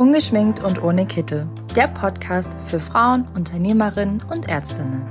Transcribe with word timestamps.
Ungeschminkt 0.00 0.64
und 0.64 0.82
ohne 0.82 1.04
Kittel. 1.04 1.46
Der 1.76 1.86
Podcast 1.86 2.54
für 2.62 2.80
Frauen, 2.80 3.28
Unternehmerinnen 3.34 4.22
und 4.30 4.48
Ärztinnen. 4.48 5.02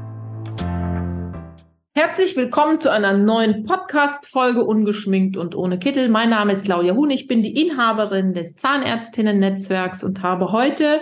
Herzlich 1.93 2.35
willkommen 2.35 2.81
zu 2.81 2.91
einer 2.91 3.15
neuen 3.15 3.65
Podcast-Folge 3.65 4.63
Ungeschminkt 4.63 5.37
und 5.37 5.53
ohne 5.53 5.77
Kittel. 5.77 6.09
Mein 6.09 6.31
Name 6.31 6.53
ist 6.53 6.65
Claudia 6.65 6.95
Huhn. 6.95 7.11
Ich 7.11 7.27
bin 7.27 7.43
die 7.43 7.67
Inhaberin 7.67 8.33
des 8.33 8.55
Zahnärztinnen-Netzwerks 8.55 10.03
und 10.03 10.23
habe 10.23 10.51
heute 10.51 11.01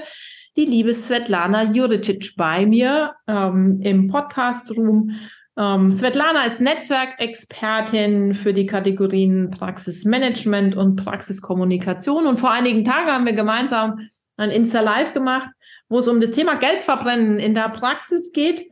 die 0.58 0.66
liebe 0.66 0.94
Svetlana 0.94 1.72
Juricic 1.72 2.36
bei 2.36 2.66
mir 2.66 3.14
ähm, 3.26 3.80
im 3.82 4.08
Podcast-Room 4.08 5.12
ähm, 5.58 5.92
Svetlana 5.92 6.46
ist 6.46 6.62
Netzwerkexpertin 6.62 8.36
für 8.36 8.54
die 8.54 8.68
Kategorien 8.68 9.50
Praxismanagement 9.50 10.76
und 10.76 10.96
Praxiskommunikation. 10.98 12.28
Und 12.28 12.38
vor 12.38 12.52
einigen 12.52 12.86
Tagen 12.86 13.10
haben 13.10 13.26
wir 13.26 13.34
gemeinsam 13.34 14.08
ein 14.38 14.52
Insta-Live 14.52 15.14
gemacht, 15.14 15.50
wo 15.90 16.00
es 16.00 16.08
um 16.08 16.22
das 16.22 16.32
Thema 16.32 16.56
Geldverbrennen 16.56 17.40
in 17.40 17.56
der 17.56 17.70
Praxis 17.70 18.32
geht, 18.34 18.70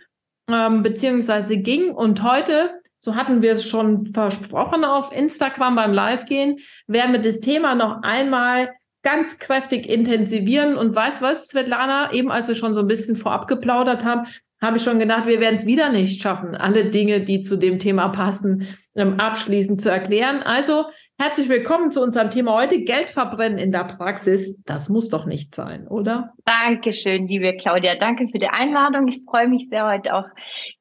ähm, 0.47 0.83
beziehungsweise 0.83 1.57
ging. 1.57 1.91
Und 1.91 2.21
heute, 2.21 2.79
so 2.97 3.15
hatten 3.15 3.41
wir 3.41 3.53
es 3.53 3.65
schon 3.65 4.05
versprochen 4.05 4.85
auf 4.85 5.11
Instagram 5.11 5.75
beim 5.75 5.93
Live-Gehen, 5.93 6.59
werden 6.85 7.13
wir 7.13 7.21
das 7.21 7.39
Thema 7.39 7.73
noch 7.73 8.03
einmal 8.03 8.71
ganz 9.01 9.39
kräftig 9.39 9.87
intensivieren. 9.87 10.77
Und 10.77 10.95
weißt 10.95 11.21
was, 11.23 11.47
Svetlana, 11.47 12.13
eben 12.13 12.31
als 12.31 12.47
wir 12.47 12.55
schon 12.55 12.75
so 12.75 12.81
ein 12.81 12.87
bisschen 12.87 13.17
vorab 13.17 13.47
geplaudert 13.47 14.05
haben, 14.05 14.27
habe 14.65 14.77
ich 14.77 14.83
schon 14.83 14.99
gedacht, 14.99 15.27
wir 15.27 15.39
werden 15.39 15.55
es 15.55 15.65
wieder 15.65 15.89
nicht 15.89 16.21
schaffen, 16.21 16.55
alle 16.55 16.89
Dinge, 16.89 17.21
die 17.21 17.43
zu 17.43 17.55
dem 17.55 17.77
Thema 17.77 18.09
passen, 18.09 18.67
ähm, 18.95 19.19
abschließend 19.19 19.79
zu 19.79 19.89
erklären. 19.89 20.41
Also 20.41 20.85
herzlich 21.19 21.49
willkommen 21.49 21.91
zu 21.91 22.01
unserem 22.01 22.31
Thema 22.31 22.53
heute, 22.53 22.81
Geld 22.81 23.09
verbrennen 23.09 23.59
in 23.59 23.71
der 23.71 23.83
Praxis. 23.83 24.59
Das 24.63 24.89
muss 24.89 25.09
doch 25.09 25.25
nicht 25.27 25.53
sein, 25.53 25.87
oder? 25.87 26.33
Dankeschön, 26.45 27.27
liebe 27.27 27.55
Claudia. 27.57 27.95
Danke 27.95 28.27
für 28.27 28.39
die 28.39 28.47
Einladung. 28.47 29.07
Ich 29.07 29.23
freue 29.23 29.47
mich 29.47 29.69
sehr, 29.69 29.85
heute 29.85 30.15
auch 30.15 30.27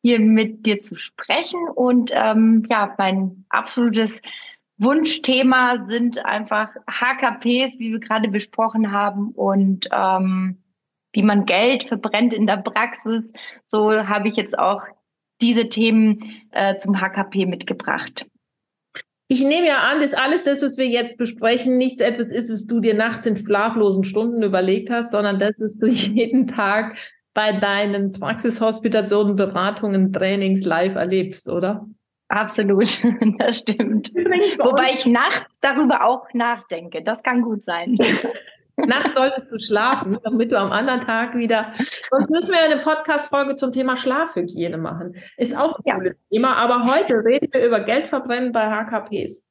hier 0.00 0.18
mit 0.18 0.64
dir 0.64 0.80
zu 0.80 0.96
sprechen. 0.96 1.60
Und 1.74 2.10
ähm, 2.14 2.66
ja, 2.70 2.94
mein 2.96 3.44
absolutes 3.50 4.22
Wunschthema 4.78 5.84
sind 5.86 6.24
einfach 6.24 6.70
HKPs, 6.88 7.78
wie 7.78 7.92
wir 7.92 8.00
gerade 8.00 8.28
besprochen 8.28 8.92
haben. 8.92 9.30
Und 9.32 9.88
ähm, 9.92 10.63
wie 11.14 11.22
man 11.22 11.46
Geld 11.46 11.84
verbrennt 11.84 12.34
in 12.34 12.46
der 12.46 12.58
Praxis. 12.58 13.32
So 13.66 13.90
habe 13.92 14.28
ich 14.28 14.36
jetzt 14.36 14.58
auch 14.58 14.82
diese 15.40 15.68
Themen 15.68 16.42
äh, 16.52 16.76
zum 16.76 17.00
HKP 17.00 17.46
mitgebracht. 17.46 18.26
Ich 19.28 19.42
nehme 19.42 19.66
ja 19.66 19.78
an, 19.78 20.00
dass 20.00 20.12
alles 20.12 20.44
das, 20.44 20.62
was 20.62 20.76
wir 20.76 20.86
jetzt 20.86 21.16
besprechen, 21.16 21.78
nichts 21.78 22.00
etwas 22.00 22.30
ist, 22.30 22.52
was 22.52 22.66
du 22.66 22.80
dir 22.80 22.94
nachts 22.94 23.24
in 23.24 23.36
schlaflosen 23.36 24.04
Stunden 24.04 24.42
überlegt 24.42 24.90
hast, 24.90 25.12
sondern 25.12 25.38
das, 25.38 25.60
was 25.60 25.78
du 25.78 25.86
jeden 25.88 26.46
Tag 26.46 26.98
bei 27.32 27.52
deinen 27.52 28.12
Praxishospitationen, 28.12 29.34
Beratungen, 29.34 30.12
Trainings 30.12 30.64
live 30.64 30.94
erlebst, 30.94 31.48
oder? 31.48 31.86
Absolut, 32.28 33.02
das 33.38 33.58
stimmt. 33.58 34.14
Wobei 34.14 34.92
ich 34.92 35.06
nachts 35.06 35.58
darüber 35.60 36.06
auch 36.06 36.26
nachdenke. 36.32 37.02
Das 37.02 37.22
kann 37.22 37.42
gut 37.42 37.64
sein. 37.64 37.98
Nachts 38.76 39.16
solltest 39.16 39.52
du 39.52 39.58
schlafen, 39.58 40.18
damit 40.24 40.52
du 40.52 40.58
am 40.58 40.72
anderen 40.72 41.00
Tag 41.00 41.34
wieder. 41.34 41.72
Sonst 42.10 42.30
müssen 42.30 42.50
wir 42.50 42.62
eine 42.62 42.82
Podcast-Folge 42.82 43.56
zum 43.56 43.72
Thema 43.72 43.96
Schlafhygiene 43.96 44.78
machen. 44.78 45.16
Ist 45.36 45.56
auch 45.56 45.78
ein 45.78 45.82
ja. 45.84 45.94
cooles 45.94 46.16
Thema, 46.30 46.56
aber 46.56 46.86
heute 46.86 47.24
reden 47.24 47.48
wir 47.52 47.64
über 47.64 47.80
Geldverbrennen 47.80 48.52
bei 48.52 48.68
HKPs. 48.68 49.48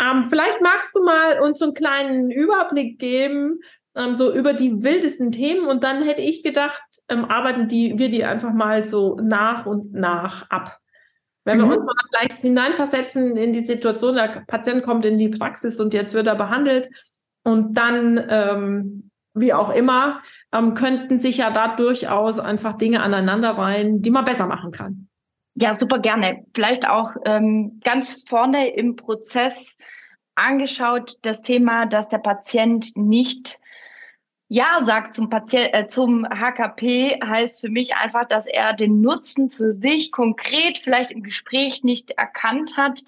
Ähm, 0.00 0.26
vielleicht 0.28 0.60
magst 0.60 0.94
du 0.94 1.04
mal 1.04 1.40
uns 1.40 1.58
so 1.58 1.66
einen 1.66 1.74
kleinen 1.74 2.30
Überblick 2.30 2.98
geben, 2.98 3.60
ähm, 3.94 4.14
so 4.14 4.32
über 4.32 4.52
die 4.52 4.82
wildesten 4.82 5.32
Themen 5.32 5.66
und 5.66 5.84
dann 5.84 6.02
hätte 6.02 6.22
ich 6.22 6.42
gedacht, 6.42 6.82
ähm, 7.08 7.24
arbeiten 7.24 7.68
die, 7.68 7.98
wir 7.98 8.08
die 8.08 8.24
einfach 8.24 8.52
mal 8.52 8.84
so 8.84 9.16
nach 9.22 9.66
und 9.66 9.92
nach 9.92 10.50
ab. 10.50 10.78
Wenn 11.44 11.58
mhm. 11.58 11.68
wir 11.68 11.76
uns 11.76 11.84
mal 11.84 11.94
vielleicht 12.10 12.40
hineinversetzen 12.40 13.36
in 13.36 13.52
die 13.52 13.60
Situation, 13.60 14.16
der 14.16 14.44
Patient 14.46 14.82
kommt 14.82 15.04
in 15.04 15.18
die 15.18 15.28
Praxis 15.28 15.80
und 15.80 15.94
jetzt 15.94 16.14
wird 16.14 16.26
er 16.26 16.34
behandelt 16.34 16.90
und 17.42 17.74
dann, 17.74 18.20
ähm, 18.28 19.10
wie 19.34 19.52
auch 19.52 19.70
immer, 19.70 20.22
ähm, 20.52 20.74
könnten 20.74 21.18
sich 21.18 21.38
ja 21.38 21.50
da 21.50 21.76
durchaus 21.76 22.38
einfach 22.38 22.74
Dinge 22.74 23.02
aneinander 23.02 23.50
rein, 23.50 24.02
die 24.02 24.10
man 24.10 24.24
besser 24.24 24.46
machen 24.46 24.72
kann. 24.72 25.08
Ja, 25.54 25.74
super 25.74 25.98
gerne. 25.98 26.44
Vielleicht 26.54 26.88
auch 26.88 27.14
ähm, 27.24 27.80
ganz 27.84 28.24
vorne 28.28 28.70
im 28.74 28.96
Prozess 28.96 29.76
angeschaut 30.34 31.14
das 31.22 31.42
Thema, 31.42 31.86
dass 31.86 32.08
der 32.08 32.18
Patient 32.18 32.96
nicht 32.96 33.58
ja 34.48 34.82
sagt 34.84 35.14
zum 35.14 35.28
Patient, 35.28 35.72
äh, 35.72 35.86
zum 35.86 36.26
HKP 36.26 37.20
heißt 37.24 37.60
für 37.60 37.68
mich 37.70 37.94
einfach, 37.94 38.26
dass 38.26 38.46
er 38.46 38.74
den 38.74 39.00
Nutzen 39.00 39.50
für 39.50 39.72
sich 39.72 40.12
konkret 40.12 40.78
vielleicht 40.78 41.10
im 41.12 41.22
Gespräch 41.22 41.84
nicht 41.84 42.10
erkannt 42.12 42.76
hat, 42.76 43.02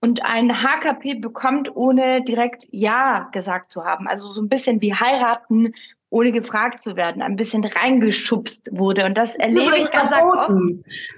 und 0.00 0.22
ein 0.24 0.62
HKP 0.62 1.14
bekommt, 1.14 1.74
ohne 1.76 2.22
direkt 2.22 2.66
Ja 2.70 3.28
gesagt 3.32 3.70
zu 3.70 3.84
haben. 3.84 4.08
Also 4.08 4.30
so 4.32 4.40
ein 4.40 4.48
bisschen 4.48 4.80
wie 4.80 4.94
heiraten, 4.94 5.74
ohne 6.08 6.32
gefragt 6.32 6.80
zu 6.80 6.96
werden, 6.96 7.22
ein 7.22 7.36
bisschen 7.36 7.64
reingeschubst 7.64 8.68
wurde. 8.72 9.04
Und 9.06 9.14
das 9.16 9.36
erlebe 9.36 9.78
ich 9.78 9.90
ganz 9.92 10.10
oft. 10.10 10.50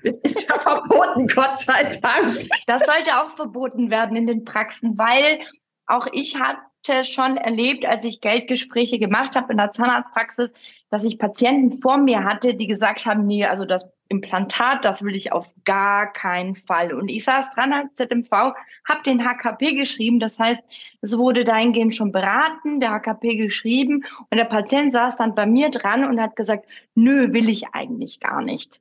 Das 0.05 0.17
ist 0.23 0.47
ja 0.49 0.55
verboten, 0.63 1.27
Gott 1.29 1.59
sei 1.59 1.85
Dank. 2.03 2.49
Das 2.67 2.83
sollte 2.85 3.17
auch 3.17 3.31
verboten 3.31 3.91
werden 3.91 4.17
in 4.17 4.27
den 4.27 4.45
Praxen, 4.45 4.99
weil 4.99 5.41
auch 5.87 6.07
ich 6.13 6.39
hatte 6.39 7.05
schon 7.05 7.37
erlebt, 7.37 7.87
als 7.87 8.05
ich 8.05 8.21
Geldgespräche 8.21 8.99
gemacht 8.99 9.35
habe 9.35 9.53
in 9.53 9.59
der 9.59 9.73
Zahnarztpraxis, 9.73 10.51
dass 10.91 11.05
ich 11.05 11.19
Patienten 11.19 11.73
vor 11.73 11.97
mir 11.97 12.25
hatte, 12.25 12.55
die 12.55 12.67
gesagt 12.67 13.07
haben, 13.07 13.27
nee, 13.27 13.47
also 13.47 13.65
das 13.65 13.89
Implantat, 14.13 14.85
das 14.85 15.03
will 15.03 15.17
ich 15.17 15.33
auf 15.33 15.55
gar 15.65 16.13
keinen 16.13 16.55
Fall. 16.55 16.93
Und 16.93 17.09
ich 17.09 17.25
saß 17.25 17.55
dran 17.55 17.73
als 17.73 17.95
ZMV, 17.97 18.31
habe 18.31 19.03
den 19.07 19.25
HKP 19.25 19.75
geschrieben. 19.75 20.21
Das 20.21 20.39
heißt, 20.39 20.63
es 21.01 21.17
wurde 21.17 21.45
dahingehend 21.45 21.95
schon 21.95 22.13
beraten, 22.13 22.79
der 22.79 22.91
HKP 22.93 23.37
geschrieben 23.37 24.05
und 24.31 24.37
der 24.37 24.45
Patient 24.45 24.93
saß 24.93 25.17
dann 25.17 25.35
bei 25.35 25.47
mir 25.47 25.71
dran 25.71 26.05
und 26.05 26.21
hat 26.21 26.37
gesagt, 26.37 26.67
nö, 26.95 27.33
will 27.33 27.49
ich 27.49 27.69
eigentlich 27.73 28.21
gar 28.21 28.43
nicht. 28.43 28.81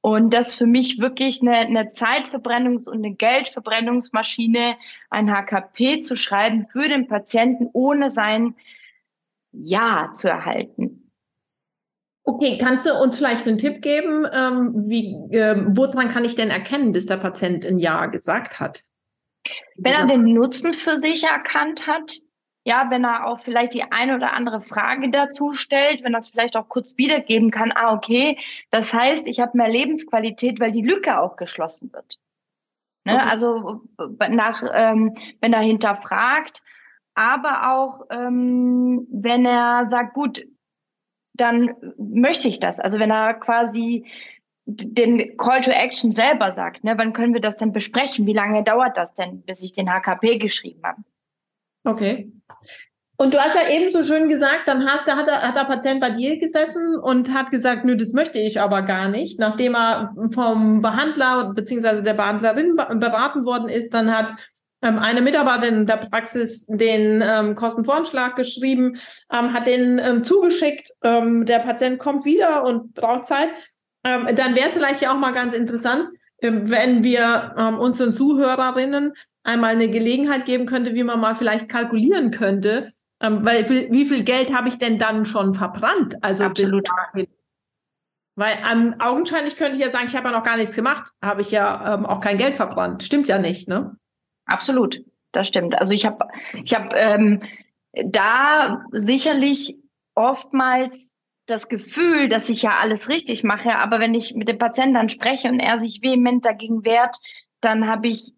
Und 0.00 0.32
das 0.32 0.54
für 0.54 0.66
mich 0.66 1.00
wirklich 1.00 1.42
eine, 1.42 1.56
eine 1.56 1.90
Zeitverbrennungs- 1.90 2.88
und 2.88 3.04
eine 3.04 3.14
Geldverbrennungsmaschine, 3.14 4.76
ein 5.10 5.30
HKP 5.30 6.00
zu 6.00 6.14
schreiben 6.14 6.66
für 6.72 6.88
den 6.88 7.08
Patienten, 7.08 7.68
ohne 7.72 8.12
sein 8.12 8.54
Ja 9.50 10.12
zu 10.14 10.28
erhalten. 10.28 11.07
Okay, 12.28 12.58
kannst 12.60 12.84
du 12.84 12.92
uns 12.92 13.16
vielleicht 13.16 13.48
einen 13.48 13.56
Tipp 13.56 13.80
geben, 13.80 14.26
ähm, 14.30 14.86
wie, 14.86 15.14
äh, 15.34 15.64
woran 15.68 16.10
kann 16.10 16.26
ich 16.26 16.34
denn 16.34 16.50
erkennen, 16.50 16.92
dass 16.92 17.06
der 17.06 17.16
Patient 17.16 17.64
ein 17.64 17.78
Ja 17.78 18.04
gesagt 18.04 18.60
hat? 18.60 18.84
Wenn 19.78 19.94
er 19.94 20.04
den 20.04 20.34
Nutzen 20.34 20.74
für 20.74 20.96
sich 20.96 21.24
erkannt 21.24 21.86
hat, 21.86 22.18
ja, 22.66 22.88
wenn 22.90 23.04
er 23.04 23.26
auch 23.26 23.40
vielleicht 23.40 23.72
die 23.72 23.90
eine 23.90 24.14
oder 24.14 24.34
andere 24.34 24.60
Frage 24.60 25.08
dazu 25.08 25.54
stellt, 25.54 26.04
wenn 26.04 26.12
er 26.12 26.18
es 26.18 26.28
vielleicht 26.28 26.54
auch 26.54 26.68
kurz 26.68 26.98
wiedergeben 26.98 27.50
kann, 27.50 27.72
ah, 27.74 27.94
okay, 27.94 28.38
das 28.70 28.92
heißt, 28.92 29.26
ich 29.26 29.40
habe 29.40 29.56
mehr 29.56 29.70
Lebensqualität, 29.70 30.60
weil 30.60 30.72
die 30.72 30.82
Lücke 30.82 31.18
auch 31.18 31.36
geschlossen 31.36 31.90
wird. 31.94 32.18
Ne? 33.04 33.14
Okay. 33.14 33.24
Also 33.26 33.80
nach, 34.28 34.62
ähm, 34.74 35.14
wenn 35.40 35.54
er 35.54 35.62
hinterfragt, 35.62 36.60
aber 37.14 37.72
auch 37.72 38.02
ähm, 38.10 39.06
wenn 39.10 39.46
er 39.46 39.86
sagt, 39.86 40.12
gut, 40.12 40.44
dann 41.38 41.74
möchte 41.96 42.48
ich 42.48 42.60
das. 42.60 42.80
Also 42.80 42.98
wenn 42.98 43.10
er 43.10 43.34
quasi 43.34 44.04
den 44.66 45.36
Call 45.38 45.62
to 45.62 45.70
Action 45.70 46.12
selber 46.12 46.52
sagt, 46.52 46.84
ne, 46.84 46.94
wann 46.98 47.14
können 47.14 47.32
wir 47.32 47.40
das 47.40 47.56
denn 47.56 47.72
besprechen? 47.72 48.26
Wie 48.26 48.34
lange 48.34 48.62
dauert 48.62 48.96
das 48.96 49.14
denn, 49.14 49.42
bis 49.42 49.62
ich 49.62 49.72
den 49.72 49.88
HKP 49.88 50.36
geschrieben 50.36 50.82
habe? 50.84 51.02
Okay. 51.84 52.30
Und 53.20 53.34
du 53.34 53.38
hast 53.38 53.56
ja 53.56 53.68
eben 53.68 53.90
so 53.90 54.04
schön 54.04 54.28
gesagt, 54.28 54.66
dann 54.66 54.86
hast, 54.86 55.06
hat, 55.06 55.26
der, 55.26 55.42
hat 55.42 55.56
der 55.56 55.64
Patient 55.64 56.00
bei 56.00 56.10
dir 56.10 56.38
gesessen 56.38 56.96
und 56.98 57.34
hat 57.34 57.50
gesagt, 57.50 57.84
nö, 57.84 57.96
das 57.96 58.12
möchte 58.12 58.38
ich 58.38 58.60
aber 58.60 58.82
gar 58.82 59.08
nicht. 59.08 59.40
Nachdem 59.40 59.74
er 59.74 60.14
vom 60.32 60.82
Behandler 60.82 61.52
bzw. 61.52 62.02
der 62.02 62.14
Behandlerin 62.14 62.76
beraten 62.76 63.44
worden 63.44 63.68
ist, 63.68 63.92
dann 63.92 64.16
hat 64.16 64.34
eine 64.80 65.20
Mitarbeiterin 65.20 65.86
der 65.86 65.96
Praxis 65.96 66.66
den 66.66 67.22
ähm, 67.24 67.54
Kostenvoranschlag 67.56 68.36
geschrieben, 68.36 68.98
ähm, 69.32 69.52
hat 69.52 69.66
den 69.66 69.98
ähm, 69.98 70.22
zugeschickt. 70.22 70.92
Ähm, 71.02 71.46
der 71.46 71.58
Patient 71.58 71.98
kommt 71.98 72.24
wieder 72.24 72.62
und 72.64 72.94
braucht 72.94 73.26
Zeit. 73.26 73.48
Ähm, 74.04 74.28
dann 74.36 74.54
wäre 74.54 74.68
es 74.68 74.74
vielleicht 74.74 75.02
ja 75.02 75.12
auch 75.12 75.18
mal 75.18 75.32
ganz 75.32 75.54
interessant, 75.54 76.10
ähm, 76.40 76.70
wenn 76.70 77.02
wir 77.02 77.54
ähm, 77.58 77.78
unseren 77.78 78.14
Zuhörerinnen 78.14 79.14
einmal 79.42 79.70
eine 79.70 79.88
Gelegenheit 79.88 80.44
geben 80.44 80.66
könnte, 80.66 80.94
wie 80.94 81.04
man 81.04 81.20
mal 81.20 81.34
vielleicht 81.34 81.68
kalkulieren 81.68 82.30
könnte, 82.30 82.92
ähm, 83.20 83.44
weil 83.44 83.68
wie 83.68 84.06
viel 84.06 84.22
Geld 84.22 84.54
habe 84.54 84.68
ich 84.68 84.78
denn 84.78 84.98
dann 84.98 85.26
schon 85.26 85.54
verbrannt? 85.54 86.16
Also 86.22 86.44
absolut. 86.44 86.88
Weil 88.36 88.56
ähm, 88.70 88.94
augenscheinlich 89.00 89.56
könnte 89.56 89.76
ich 89.76 89.84
ja 89.84 89.90
sagen, 89.90 90.06
ich 90.06 90.14
habe 90.14 90.28
ja 90.28 90.36
noch 90.36 90.44
gar 90.44 90.56
nichts 90.56 90.76
gemacht, 90.76 91.10
habe 91.20 91.40
ich 91.40 91.50
ja 91.50 91.94
ähm, 91.94 92.06
auch 92.06 92.20
kein 92.20 92.38
Geld 92.38 92.56
verbrannt. 92.56 93.02
Stimmt 93.02 93.26
ja 93.26 93.38
nicht, 93.38 93.66
ne? 93.66 93.96
Absolut, 94.48 95.04
das 95.32 95.46
stimmt. 95.46 95.78
Also 95.78 95.92
ich 95.92 96.04
habe 96.04 96.26
ich 96.64 96.74
hab, 96.74 96.94
ähm, 96.96 97.40
da 97.92 98.84
sicherlich 98.92 99.76
oftmals 100.14 101.14
das 101.46 101.68
Gefühl, 101.68 102.28
dass 102.28 102.48
ich 102.48 102.62
ja 102.62 102.78
alles 102.80 103.08
richtig 103.08 103.44
mache, 103.44 103.76
aber 103.76 104.00
wenn 104.00 104.14
ich 104.14 104.34
mit 104.34 104.48
dem 104.48 104.58
Patienten 104.58 104.94
dann 104.94 105.08
spreche 105.08 105.48
und 105.48 105.60
er 105.60 105.78
sich 105.78 106.02
vehement 106.02 106.44
dagegen 106.44 106.84
wehrt, 106.84 107.16
dann 107.60 107.86
habe 107.86 108.08
ich 108.08 108.32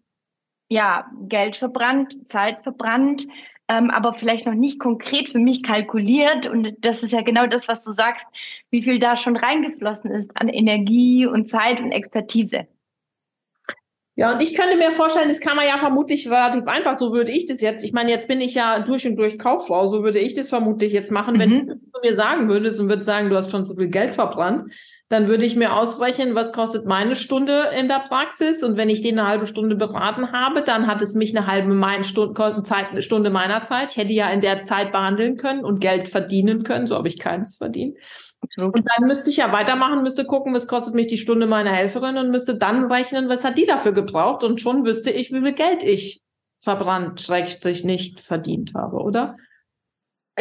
ja 0.69 1.05
Geld 1.27 1.57
verbrannt, 1.57 2.29
Zeit 2.29 2.63
verbrannt, 2.63 3.27
ähm, 3.67 3.89
aber 3.89 4.13
vielleicht 4.13 4.45
noch 4.45 4.53
nicht 4.53 4.79
konkret 4.79 5.29
für 5.29 5.39
mich 5.39 5.63
kalkuliert. 5.63 6.47
Und 6.47 6.73
das 6.79 7.03
ist 7.03 7.11
ja 7.11 7.21
genau 7.21 7.47
das, 7.47 7.67
was 7.67 7.83
du 7.83 7.91
sagst, 7.91 8.27
wie 8.69 8.81
viel 8.81 8.99
da 8.99 9.17
schon 9.17 9.35
reingeflossen 9.35 10.11
ist 10.11 10.31
an 10.35 10.47
Energie 10.47 11.25
und 11.25 11.49
Zeit 11.49 11.81
und 11.81 11.91
Expertise. 11.91 12.67
Ja, 14.15 14.33
und 14.33 14.41
ich 14.41 14.55
könnte 14.55 14.75
mir 14.75 14.91
vorstellen, 14.91 15.29
das 15.29 15.39
kann 15.39 15.55
man 15.55 15.65
ja 15.65 15.77
vermutlich 15.77 16.29
relativ 16.29 16.67
einfach, 16.67 16.99
so 16.99 17.13
würde 17.13 17.31
ich 17.31 17.45
das 17.45 17.61
jetzt. 17.61 17.83
Ich 17.83 17.93
meine, 17.93 18.11
jetzt 18.11 18.27
bin 18.27 18.41
ich 18.41 18.53
ja 18.53 18.79
durch 18.79 19.07
und 19.07 19.15
durch 19.15 19.39
Kauffrau, 19.39 19.87
so 19.87 20.03
würde 20.03 20.19
ich 20.19 20.33
das 20.33 20.49
vermutlich 20.49 20.91
jetzt 20.91 21.11
machen, 21.11 21.39
wenn 21.39 21.49
mhm. 21.49 21.67
du 21.67 21.85
zu 21.85 21.99
mir 22.03 22.15
sagen 22.15 22.49
würdest 22.49 22.79
und 22.79 22.89
würdest 22.89 23.05
sagen, 23.05 23.29
du 23.29 23.37
hast 23.37 23.51
schon 23.51 23.65
so 23.65 23.73
viel 23.75 23.87
Geld 23.87 24.13
verbrannt, 24.13 24.73
dann 25.11 25.27
würde 25.27 25.43
ich 25.43 25.57
mir 25.57 25.75
ausrechnen, 25.75 26.35
was 26.35 26.53
kostet 26.53 26.85
meine 26.85 27.17
Stunde 27.17 27.65
in 27.77 27.89
der 27.89 27.99
Praxis 27.99 28.63
und 28.63 28.77
wenn 28.77 28.89
ich 28.89 29.01
den 29.01 29.19
eine 29.19 29.27
halbe 29.27 29.45
Stunde 29.45 29.75
beraten 29.75 30.31
habe, 30.31 30.61
dann 30.61 30.87
hat 30.87 31.01
es 31.01 31.15
mich 31.15 31.35
eine 31.35 31.47
halbe 31.47 31.73
Stunde, 32.05 32.63
Zeit, 32.63 33.03
Stunde 33.03 33.29
meiner 33.29 33.61
Zeit. 33.63 33.91
Ich 33.91 33.97
hätte 33.97 34.13
ja 34.13 34.29
in 34.29 34.39
der 34.39 34.61
Zeit 34.61 34.93
behandeln 34.93 35.35
können 35.35 35.65
und 35.65 35.81
Geld 35.81 36.07
verdienen 36.07 36.63
können, 36.63 36.87
so 36.87 36.95
habe 36.95 37.09
ich 37.09 37.19
keins 37.19 37.57
verdient. 37.57 37.97
Absolut. 38.39 38.73
Und 38.73 38.87
dann 38.95 39.05
müsste 39.05 39.29
ich 39.29 39.37
ja 39.37 39.51
weitermachen, 39.51 40.01
müsste 40.01 40.23
gucken, 40.23 40.55
was 40.55 40.65
kostet 40.65 40.95
mich 40.95 41.07
die 41.07 41.17
Stunde 41.17 41.45
meiner 41.45 41.71
Helferin 41.71 42.17
und 42.17 42.31
müsste 42.31 42.55
dann 42.55 42.89
rechnen, 42.89 43.27
was 43.27 43.43
hat 43.43 43.57
die 43.57 43.65
dafür 43.65 43.91
gebraucht 43.91 44.45
und 44.45 44.61
schon 44.61 44.85
wüsste 44.85 45.11
ich, 45.11 45.33
wie 45.33 45.41
viel 45.41 45.53
Geld 45.53 45.83
ich 45.83 46.21
verbrannt, 46.61 47.19
schrägstrich 47.19 47.83
nicht 47.83 48.21
verdient 48.21 48.75
habe, 48.75 48.95
oder? 48.95 49.35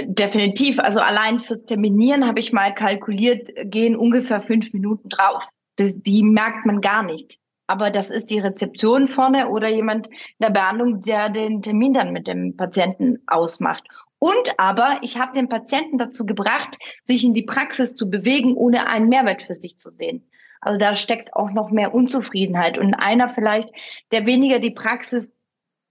Definitiv. 0.06 0.79
Also 0.79 1.00
allein 1.00 1.41
fürs 1.41 1.64
Terminieren 1.64 2.26
habe 2.26 2.41
ich 2.41 2.52
mal 2.52 2.75
kalkuliert, 2.75 3.49
gehen 3.64 3.97
ungefähr 3.97 4.41
fünf 4.41 4.73
Minuten 4.73 5.08
drauf. 5.08 5.44
Das, 5.76 5.93
die 5.94 6.23
merkt 6.23 6.67
man 6.67 6.81
gar 6.81 7.02
nicht. 7.02 7.38
Aber 7.67 7.91
das 7.91 8.11
ist 8.11 8.31
die 8.31 8.41
Rezeption 8.41 9.06
vorne 9.06 9.49
oder 9.49 9.69
jemand 9.69 10.08
in 10.08 10.14
der 10.41 10.50
Behandlung, 10.50 11.02
der 11.02 11.29
den 11.29 11.62
Termin 11.62 11.94
dann 11.94 12.12
mit 12.12 12.26
dem 12.26 12.56
Patienten 12.56 13.23
ausmacht. 13.29 13.85
Und 14.19 14.58
aber 14.58 14.99
ich 15.02 15.19
habe 15.19 15.35
den 15.35 15.49
Patienten 15.49 15.97
dazu 15.97 16.26
gebracht, 16.26 16.76
sich 17.02 17.25
in 17.25 17.32
die 17.32 17.44
Praxis 17.44 17.94
zu 17.94 18.11
bewegen, 18.11 18.55
ohne 18.55 18.87
einen 18.87 19.08
Mehrwert 19.08 19.43
für 19.43 19.55
sich 19.55 19.79
zu 19.79 19.88
sehen. 19.88 20.29
Also 20.61 20.79
da 20.79 20.94
steckt 20.94 21.35
auch 21.35 21.52
noch 21.52 21.70
mehr 21.70 21.94
Unzufriedenheit. 21.94 22.76
Und 22.76 22.94
einer 22.94 23.29
vielleicht, 23.29 23.70
der 24.12 24.26
weniger 24.26 24.58
die 24.58 24.73
Praxis 24.73 25.32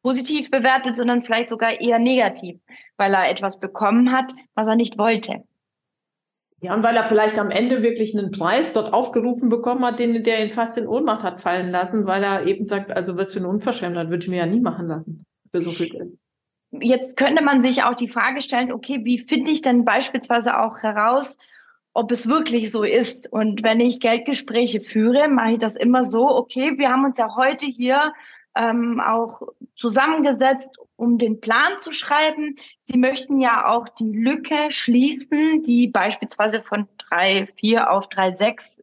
positiv 0.02 0.50
bewertet, 0.52 0.96
sondern 0.96 1.24
vielleicht 1.24 1.50
sogar 1.50 1.80
eher 1.80 2.00
negativ, 2.00 2.60
weil 2.98 3.14
er 3.14 3.30
etwas 3.30 3.60
bekommen 3.60 4.12
hat, 4.12 4.34
was 4.56 4.68
er 4.68 4.76
nicht 4.76 4.98
wollte. 4.98 5.44
Ja, 6.62 6.74
und 6.74 6.84
weil 6.84 6.96
er 6.98 7.06
vielleicht 7.06 7.40
am 7.40 7.52
Ende 7.52 7.84
wirklich 7.84 8.18
einen 8.18 8.32
Preis 8.32 8.74
dort 8.74 8.92
aufgerufen 8.92 9.48
bekommen 9.48 9.86
hat, 9.86 10.00
den, 10.00 10.24
der 10.24 10.44
ihn 10.44 10.52
fast 10.52 10.78
in 10.78 10.88
Ohnmacht 10.88 11.24
hat 11.24 11.42
fallen 11.42 11.72
lassen, 11.72 12.06
weil 12.06 12.22
er 12.22 12.46
eben 12.48 12.66
sagt, 12.66 12.92
also 12.92 13.18
was 13.18 13.34
für 13.34 13.40
eine 13.40 13.48
Unverschämtheit 13.48 14.10
würde 14.10 14.24
ich 14.24 14.30
mir 14.30 14.40
ja 14.40 14.46
nie 14.46 14.60
machen 14.60 14.88
lassen 14.88 15.26
für 15.52 15.62
so 15.62 15.72
viel 15.72 15.90
Geld 15.90 16.20
jetzt 16.72 17.18
könnte 17.18 17.44
man 17.44 17.62
sich 17.62 17.84
auch 17.84 17.96
die 17.96 18.08
Frage 18.08 18.42
stellen, 18.42 18.72
okay, 18.72 19.00
wie 19.04 19.20
finde 19.20 19.52
ich 19.52 19.62
denn 19.62 19.86
beispielsweise 19.86 20.60
auch 20.60 20.80
heraus, 20.80 21.38
ob 21.94 22.12
es 22.12 22.30
wirklich 22.30 22.72
so 22.72 22.84
ist? 22.84 23.32
Und 23.32 23.64
wenn 23.64 23.80
ich 23.80 24.00
Geldgespräche 24.00 24.82
führe, 24.82 25.28
mache 25.28 25.54
ich 25.54 25.60
das 25.60 25.76
immer 25.76 26.04
so, 26.04 26.30
okay, 26.30 26.78
wir 26.78 26.90
haben 26.90 27.06
uns 27.06 27.18
ja 27.18 27.36
heute 27.36 27.66
hier 27.66 28.14
ähm, 28.60 29.00
auch 29.00 29.42
zusammengesetzt, 29.76 30.78
um 30.98 31.18
den 31.18 31.40
Plan 31.40 31.80
zu 31.80 31.92
schreiben. 31.92 32.58
Sie 32.82 32.98
möchten 32.98 33.40
ja 33.40 33.68
auch 33.68 33.88
die 33.88 34.12
Lücke 34.12 34.70
schließen, 34.70 35.64
die 35.64 35.88
beispielsweise 35.88 36.62
von 36.62 36.88
3,4 37.10 37.86
auf 37.86 38.10
3,6 38.10 38.82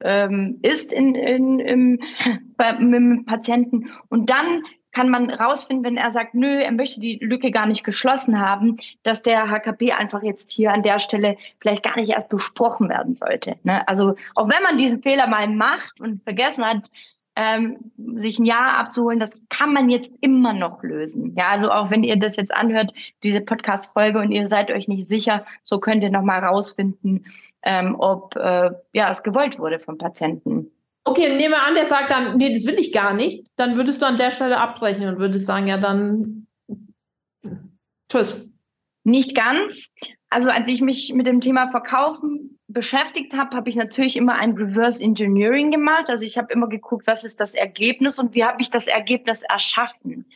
ähm, 0.00 0.60
ist 0.62 0.92
in, 0.92 1.14
in, 1.16 1.58
im, 1.58 2.00
bei, 2.56 2.72
dem 2.72 3.24
Patienten. 3.26 3.90
Und 4.08 4.30
dann 4.30 4.62
kann 4.92 5.10
man 5.10 5.28
rausfinden, 5.28 5.84
wenn 5.84 5.96
er 5.96 6.10
sagt, 6.10 6.34
nö, 6.34 6.58
er 6.58 6.72
möchte 6.72 7.00
die 7.00 7.18
Lücke 7.20 7.50
gar 7.50 7.66
nicht 7.66 7.84
geschlossen 7.84 8.40
haben, 8.40 8.76
dass 9.02 9.22
der 9.22 9.50
HKP 9.50 9.92
einfach 9.92 10.22
jetzt 10.22 10.52
hier 10.52 10.72
an 10.72 10.82
der 10.82 11.00
Stelle 11.00 11.36
vielleicht 11.60 11.82
gar 11.82 11.96
nicht 11.96 12.10
erst 12.10 12.28
besprochen 12.28 12.88
werden 12.88 13.12
sollte. 13.12 13.56
Ne? 13.64 13.86
Also 13.88 14.14
auch 14.34 14.48
wenn 14.48 14.62
man 14.62 14.78
diesen 14.78 15.02
Fehler 15.02 15.26
mal 15.26 15.48
macht 15.48 16.00
und 16.00 16.22
vergessen 16.22 16.64
hat, 16.64 16.90
ähm, 17.36 17.92
sich 18.16 18.38
ein 18.38 18.46
Jahr 18.46 18.78
abzuholen, 18.78 19.20
das 19.20 19.38
kann 19.50 19.72
man 19.72 19.90
jetzt 19.90 20.10
immer 20.20 20.54
noch 20.54 20.82
lösen. 20.82 21.32
Ja, 21.32 21.50
also 21.50 21.70
auch 21.70 21.90
wenn 21.90 22.02
ihr 22.02 22.16
das 22.16 22.36
jetzt 22.36 22.54
anhört, 22.54 22.92
diese 23.22 23.42
Podcast-Folge 23.42 24.18
und 24.18 24.32
ihr 24.32 24.48
seid 24.48 24.70
euch 24.70 24.88
nicht 24.88 25.06
sicher, 25.06 25.44
so 25.62 25.78
könnt 25.78 26.02
ihr 26.02 26.10
nochmal 26.10 26.42
rausfinden, 26.42 27.26
ähm, 27.62 27.94
ob 27.98 28.34
äh, 28.36 28.70
ja, 28.92 29.10
es 29.10 29.22
gewollt 29.22 29.58
wurde 29.58 29.78
vom 29.78 29.98
Patienten. 29.98 30.70
Okay, 31.04 31.36
nehmen 31.36 31.52
wir 31.52 31.64
an, 31.64 31.74
der 31.74 31.86
sagt 31.86 32.10
dann, 32.10 32.36
nee, 32.38 32.52
das 32.52 32.64
will 32.64 32.78
ich 32.78 32.92
gar 32.92 33.14
nicht, 33.14 33.46
dann 33.56 33.76
würdest 33.76 34.02
du 34.02 34.06
an 34.06 34.16
der 34.16 34.30
Stelle 34.30 34.58
abbrechen 34.58 35.06
und 35.06 35.18
würdest 35.18 35.46
sagen, 35.46 35.66
ja, 35.66 35.76
dann 35.76 36.46
tschüss. 38.10 38.48
Nicht 39.04 39.36
ganz. 39.36 39.92
Also 40.30 40.48
als 40.48 40.68
ich 40.68 40.80
mich 40.80 41.12
mit 41.14 41.28
dem 41.28 41.40
Thema 41.40 41.70
Verkaufen 41.70 42.55
beschäftigt 42.76 43.34
habe, 43.34 43.56
habe 43.56 43.70
ich 43.70 43.76
natürlich 43.76 44.18
immer 44.18 44.34
ein 44.34 44.52
Reverse 44.52 45.02
Engineering 45.02 45.70
gemacht. 45.70 46.10
Also 46.10 46.26
ich 46.26 46.36
habe 46.36 46.52
immer 46.52 46.68
geguckt, 46.68 47.06
was 47.06 47.24
ist 47.24 47.40
das 47.40 47.54
Ergebnis 47.54 48.18
und 48.18 48.34
wie 48.34 48.44
habe 48.44 48.60
ich 48.60 48.70
das 48.70 48.86
Ergebnis 48.86 49.40
erschaffen. 49.40 50.26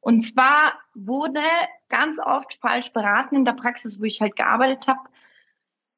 Und 0.00 0.20
zwar 0.20 0.74
wurde 0.94 1.40
ganz 1.88 2.20
oft 2.20 2.54
falsch 2.60 2.92
beraten 2.92 3.34
in 3.34 3.44
der 3.44 3.54
Praxis, 3.54 3.98
wo 3.98 4.04
ich 4.04 4.20
halt 4.20 4.36
gearbeitet 4.36 4.86
habe. 4.86 5.00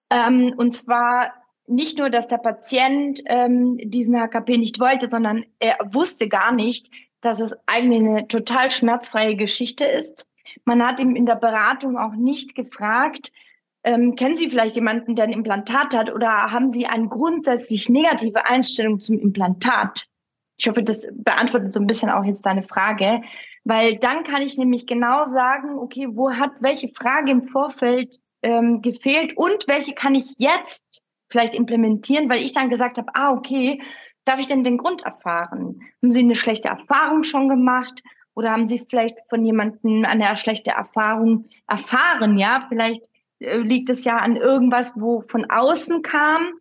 Ähm, 0.09 0.55
und 0.57 0.73
zwar 0.73 1.35
nicht 1.67 1.99
nur, 1.99 2.09
dass 2.09 2.29
der 2.29 2.39
Patient 2.39 3.21
ähm, 3.27 3.77
diesen 3.85 4.19
HKP 4.19 4.57
nicht 4.57 4.81
wollte, 4.81 5.07
sondern 5.07 5.45
er 5.59 5.77
wusste 5.93 6.29
gar 6.29 6.51
nicht, 6.51 6.91
dass 7.21 7.41
es 7.41 7.55
eigentlich 7.67 8.01
eine 8.01 8.27
total 8.27 8.71
schmerzfreie 8.71 9.37
Geschichte 9.37 9.85
ist. 9.85 10.27
Man 10.65 10.83
hat 10.83 10.99
ihm 10.99 11.15
in 11.15 11.27
der 11.27 11.37
Beratung 11.37 11.99
auch 11.99 12.15
nicht 12.15 12.55
gefragt, 12.55 13.33
ähm, 13.83 14.15
kennen 14.17 14.37
Sie 14.37 14.51
vielleicht 14.51 14.77
jemanden, 14.77 15.15
der 15.15 15.25
ein 15.25 15.33
Implantat 15.33 15.97
hat 15.97 16.13
oder 16.13 16.29
haben 16.29 16.73
Sie 16.73 16.87
eine 16.87 17.09
grundsätzlich 17.09 17.89
negative 17.89 18.47
Einstellung 18.47 19.01
zum 19.01 19.19
Implantat? 19.19 20.07
Ich 20.59 20.69
hoffe, 20.69 20.83
das 20.83 21.09
beantwortet 21.13 21.73
so 21.73 21.81
ein 21.81 21.87
bisschen 21.87 22.11
auch 22.11 22.25
jetzt 22.25 22.45
deine 22.45 22.63
Frage, 22.63 23.23
weil 23.65 23.97
dann 23.97 24.25
kann 24.25 24.43
ich 24.43 24.59
nämlich 24.59 24.87
genau 24.87 25.27
sagen, 25.27 25.79
okay, 25.79 26.09
wo 26.11 26.33
hat 26.33 26.61
welche 26.61 26.89
Frage 26.89 27.31
im 27.31 27.45
Vorfeld 27.45 28.17
ähm, 28.43 28.83
gefehlt 28.83 29.37
und 29.37 29.65
welche 29.69 29.95
kann 29.95 30.15
ich 30.15 30.35
jetzt 30.39 31.03
vielleicht 31.31 31.55
implementieren, 31.55 32.29
weil 32.29 32.43
ich 32.43 32.53
dann 32.53 32.69
gesagt 32.69 32.99
habe, 32.99 33.09
ah, 33.15 33.33
okay, 33.33 33.81
darf 34.25 34.41
ich 34.41 34.49
denn 34.49 34.65
den 34.65 34.79
Grund 34.79 35.03
erfahren? 35.03 35.81
Haben 36.03 36.13
Sie 36.13 36.21
eine 36.21 36.35
schlechte 36.35 36.69
Erfahrung 36.69 37.23
schon 37.23 37.49
gemacht? 37.49 38.03
Oder 38.35 38.53
haben 38.53 38.67
Sie 38.67 38.85
vielleicht 38.89 39.19
von 39.29 39.45
jemandem 39.45 40.05
eine 40.05 40.37
schlechte 40.37 40.71
Erfahrung 40.71 41.47
erfahren? 41.67 42.39
Ja, 42.39 42.67
vielleicht 42.69 43.07
liegt 43.41 43.91
es 43.91 44.05
ja 44.05 44.17
an 44.19 44.37
irgendwas, 44.37 44.93
wo 44.97 45.23
von 45.23 45.51
außen 45.51 46.03
kam. 46.03 46.53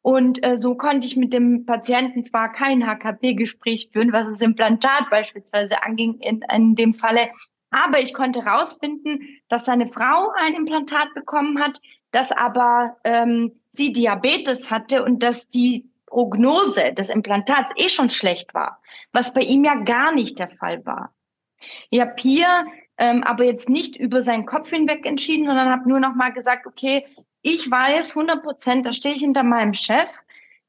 Und 0.00 0.44
äh, 0.44 0.56
so 0.56 0.74
konnte 0.74 1.06
ich 1.06 1.16
mit 1.16 1.32
dem 1.32 1.64
Patienten 1.64 2.24
zwar 2.24 2.50
kein 2.50 2.84
HKP-Gespräch 2.84 3.90
führen, 3.92 4.12
was 4.12 4.26
das 4.26 4.40
Implantat 4.40 5.08
beispielsweise 5.10 5.82
anging 5.84 6.18
in, 6.18 6.42
in 6.52 6.74
dem 6.74 6.92
Falle, 6.92 7.28
aber 7.72 8.00
ich 8.00 8.12
konnte 8.12 8.44
herausfinden, 8.44 9.20
dass 9.48 9.64
seine 9.64 9.88
Frau 9.88 10.30
ein 10.36 10.54
Implantat 10.54 11.14
bekommen 11.14 11.58
hat, 11.58 11.80
dass 12.10 12.30
aber 12.30 12.96
ähm, 13.02 13.52
sie 13.72 13.92
Diabetes 13.92 14.70
hatte 14.70 15.04
und 15.04 15.22
dass 15.22 15.48
die 15.48 15.90
Prognose 16.06 16.92
des 16.92 17.08
Implantats 17.08 17.72
eh 17.76 17.88
schon 17.88 18.10
schlecht 18.10 18.52
war, 18.52 18.82
was 19.12 19.32
bei 19.32 19.40
ihm 19.40 19.64
ja 19.64 19.76
gar 19.76 20.12
nicht 20.12 20.38
der 20.38 20.50
Fall 20.50 20.84
war. 20.84 21.14
Ich 21.88 22.00
habe 22.00 22.14
hier 22.18 22.66
ähm, 22.98 23.22
aber 23.24 23.44
jetzt 23.44 23.68
nicht 23.68 23.96
über 23.96 24.22
seinen 24.22 24.46
Kopf 24.46 24.70
hinweg 24.70 25.06
entschieden, 25.06 25.46
sondern 25.46 25.70
habe 25.70 25.88
nur 25.88 26.00
noch 26.00 26.14
mal 26.14 26.32
gesagt, 26.32 26.66
okay, 26.66 27.06
ich 27.42 27.70
weiß 27.70 28.16
100 28.16 28.42
Prozent, 28.42 28.86
da 28.86 28.92
stehe 28.92 29.14
ich 29.14 29.22
hinter 29.22 29.42
meinem 29.42 29.74
Chef, 29.74 30.08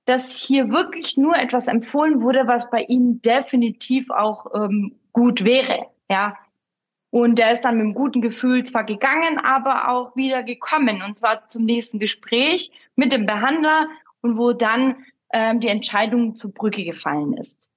dass 0.05 0.35
hier 0.35 0.69
wirklich 0.69 1.17
nur 1.17 1.35
etwas 1.35 1.67
empfohlen 1.67 2.21
wurde, 2.21 2.47
was 2.47 2.69
bei 2.69 2.81
ihm 2.81 3.21
definitiv 3.21 4.09
auch 4.09 4.47
ähm, 4.55 4.95
gut 5.11 5.43
wäre. 5.43 5.87
Ja, 6.09 6.35
und 7.13 7.37
der 7.37 7.53
ist 7.53 7.61
dann 7.61 7.75
mit 7.75 7.83
einem 7.83 7.93
guten 7.93 8.21
Gefühl 8.21 8.63
zwar 8.63 8.83
gegangen, 8.83 9.37
aber 9.37 9.89
auch 9.89 10.15
wieder 10.15 10.41
gekommen. 10.41 11.03
Und 11.03 11.15
zwar 11.15 11.47
zum 11.47 11.63
nächsten 11.63 11.99
Gespräch 11.99 12.71
mit 12.95 13.13
dem 13.13 13.27
Behandler 13.27 13.87
und 14.21 14.35
wo 14.35 14.51
dann 14.51 15.05
ähm, 15.31 15.59
die 15.59 15.67
Entscheidung 15.67 16.35
zur 16.35 16.51
Brücke 16.51 16.83
gefallen 16.83 17.37
ist. 17.37 17.69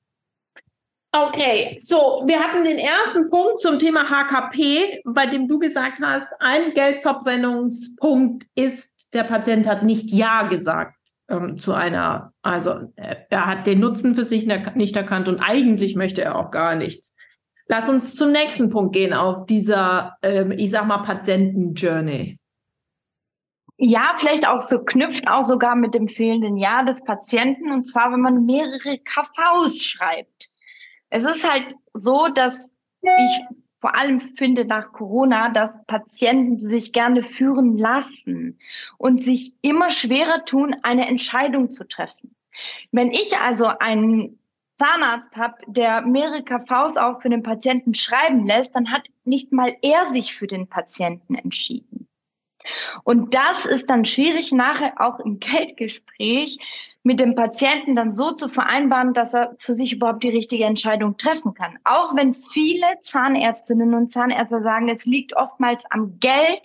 Okay, 1.19 1.79
so, 1.83 2.25
wir 2.27 2.41
hatten 2.41 2.65
den 2.65 2.77
ersten 2.77 3.31
Punkt 3.31 3.63
zum 3.63 3.79
Thema 3.79 4.05
HKP, 4.11 5.01
bei 5.07 5.27
dem 5.27 5.49
du 5.49 5.59
gesagt 5.59 5.99
hast, 6.03 6.29
ein 6.41 6.75
Geldverbrennungspunkt 6.75 8.45
ist, 8.55 9.15
der 9.15 9.23
Patient 9.23 9.67
hat 9.67 9.83
nicht 9.83 10.11
Ja 10.11 10.43
gesagt 10.43 10.99
ähm, 11.31 11.57
zu 11.57 11.73
einer, 11.73 12.35
also 12.43 12.93
er, 12.97 13.31
er 13.31 13.47
hat 13.47 13.67
den 13.67 13.81
Nutzen 13.81 14.15
für 14.15 14.27
sich 14.27 14.47
nicht 14.75 14.97
erkannt 14.97 15.29
und 15.29 15.41
eigentlich 15.41 15.97
möchte 15.97 16.23
er 16.23 16.37
auch 16.37 16.51
gar 16.51 16.75
nichts. 16.75 17.15
Lass 17.67 17.89
uns 17.89 18.15
zum 18.15 18.33
nächsten 18.33 18.69
Punkt 18.69 18.93
gehen 18.93 19.15
auf 19.15 19.47
dieser, 19.47 20.19
ähm, 20.23 20.53
ich 20.53 20.71
sag 20.71 20.87
mal, 20.87 20.99
Patienten-Journey. 20.99 22.39
Ja, 23.79 24.13
vielleicht 24.17 24.47
auch 24.47 24.69
verknüpft 24.69 25.27
auch 25.29 25.45
sogar 25.45 25.77
mit 25.77 25.95
dem 25.95 26.09
fehlenden 26.09 26.59
Jahr 26.59 26.85
des 26.85 27.03
Patienten. 27.05 27.73
Und 27.73 27.85
zwar, 27.85 28.13
wenn 28.13 28.21
man 28.21 28.45
mehrere 28.45 28.99
KVs 28.99 29.83
schreibt. 29.83 30.51
Es 31.17 31.25
ist 31.25 31.51
halt 31.51 31.75
so, 31.95 32.29
dass 32.29 32.75
ich 33.01 33.41
vor 33.79 33.97
allem 33.97 34.21
finde 34.21 34.67
nach 34.67 34.93
Corona, 34.93 35.49
dass 35.49 35.83
Patienten 35.87 36.61
sich 36.61 36.93
gerne 36.93 37.23
führen 37.23 37.79
lassen 37.79 38.59
und 38.99 39.25
sich 39.25 39.55
immer 39.63 39.89
schwerer 39.89 40.45
tun, 40.45 40.77
eine 40.83 41.09
Entscheidung 41.09 41.71
zu 41.71 41.89
treffen. 41.89 42.37
Wenn 42.93 43.13
ich 43.13 43.39
also 43.39 43.65
einen 43.65 44.39
Zahnarzt 44.77 45.35
habe, 45.37 45.57
der 45.67 46.03
mehrere 46.03 46.45
KVs 46.45 46.99
auch 46.99 47.23
für 47.23 47.31
den 47.31 47.43
Patienten 47.43 47.95
schreiben 47.95 48.45
lässt, 48.45 48.77
dann 48.77 48.93
hat 48.93 49.09
nicht 49.25 49.53
mal 49.53 49.75
er 49.81 50.11
sich 50.11 50.35
für 50.35 50.47
den 50.47 50.69
Patienten 50.69 51.35
entschieden. 51.35 52.09
Und 53.05 53.35
das 53.35 53.65
ist 53.65 53.89
dann 53.89 54.05
schwierig 54.05 54.53
nachher 54.53 55.01
auch 55.01 55.19
im 55.21 55.39
Geldgespräch 55.41 56.59
mit 57.07 57.21
dem 57.21 57.37
Patienten 57.37 57.95
dann 57.95 58.13
so 58.13 58.33
zu 58.33 58.49
vereinbaren, 58.49 59.15
dass 59.15 59.33
er 59.33 59.55
für 59.61 59.75
sich 59.75 59.93
überhaupt 59.93 60.25
die 60.25 60.29
richtige 60.29 60.65
Entscheidung 60.65 61.17
treffen 61.17 61.55
kann. 61.55 61.79
Auch 61.85 62.17
wenn 62.17 62.35
viele 62.35 62.85
Zahnärztinnen 63.03 63.95
und 63.95 64.11
Zahnärzte 64.11 64.61
sagen, 64.61 64.89
es 64.89 65.07
liegt 65.07 65.37
oftmals 65.37 65.89
am 65.93 66.19
Geld, 66.19 66.63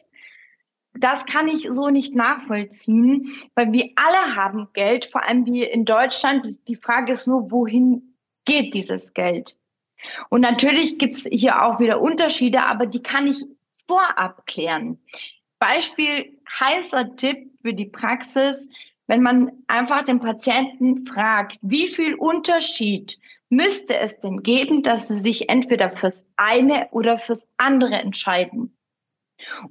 das 0.95 1.27
kann 1.27 1.47
ich 1.47 1.67
so 1.69 1.89
nicht 1.89 2.15
nachvollziehen, 2.15 3.31
weil 3.53 3.71
wir 3.71 3.91
alle 3.95 4.35
haben 4.35 4.67
Geld, 4.73 5.05
vor 5.05 5.21
allem 5.21 5.45
wir 5.45 5.71
in 5.71 5.85
Deutschland. 5.85 6.47
Die 6.67 6.75
Frage 6.75 7.11
ist 7.11 7.27
nur, 7.27 7.51
wohin 7.51 8.15
geht 8.43 8.73
dieses 8.73 9.13
Geld? 9.13 9.55
Und 10.29 10.41
natürlich 10.41 10.97
gibt 10.97 11.13
es 11.13 11.27
hier 11.31 11.61
auch 11.61 11.79
wieder 11.79 12.01
Unterschiede, 12.01 12.65
aber 12.65 12.87
die 12.87 13.03
kann 13.03 13.27
ich 13.27 13.45
vorab 13.87 14.47
klären. 14.47 14.97
Beispiel 15.59 16.35
heißer 16.59 17.15
Tipp 17.15 17.51
für 17.61 17.75
die 17.75 17.85
Praxis, 17.85 18.55
wenn 19.11 19.23
man 19.23 19.51
einfach 19.67 20.05
den 20.05 20.21
Patienten 20.21 21.05
fragt, 21.05 21.57
wie 21.61 21.89
viel 21.89 22.13
Unterschied 22.13 23.19
müsste 23.49 23.97
es 23.97 24.17
denn 24.21 24.41
geben, 24.41 24.83
dass 24.83 25.09
sie 25.09 25.19
sich 25.19 25.49
entweder 25.49 25.89
fürs 25.89 26.25
eine 26.37 26.87
oder 26.91 27.17
fürs 27.17 27.45
andere 27.57 27.95
entscheiden. 27.95 28.77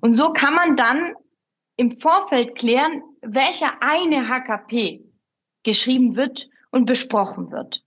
Und 0.01 0.13
so 0.13 0.35
kann 0.35 0.53
man 0.53 0.77
dann 0.77 1.15
im 1.77 1.91
Vorfeld 1.91 2.55
klären, 2.59 3.03
welcher 3.23 3.73
eine 3.81 4.29
HKP 4.29 5.07
geschrieben 5.63 6.17
wird 6.17 6.51
und 6.71 6.85
besprochen 6.85 7.51
wird. 7.51 7.83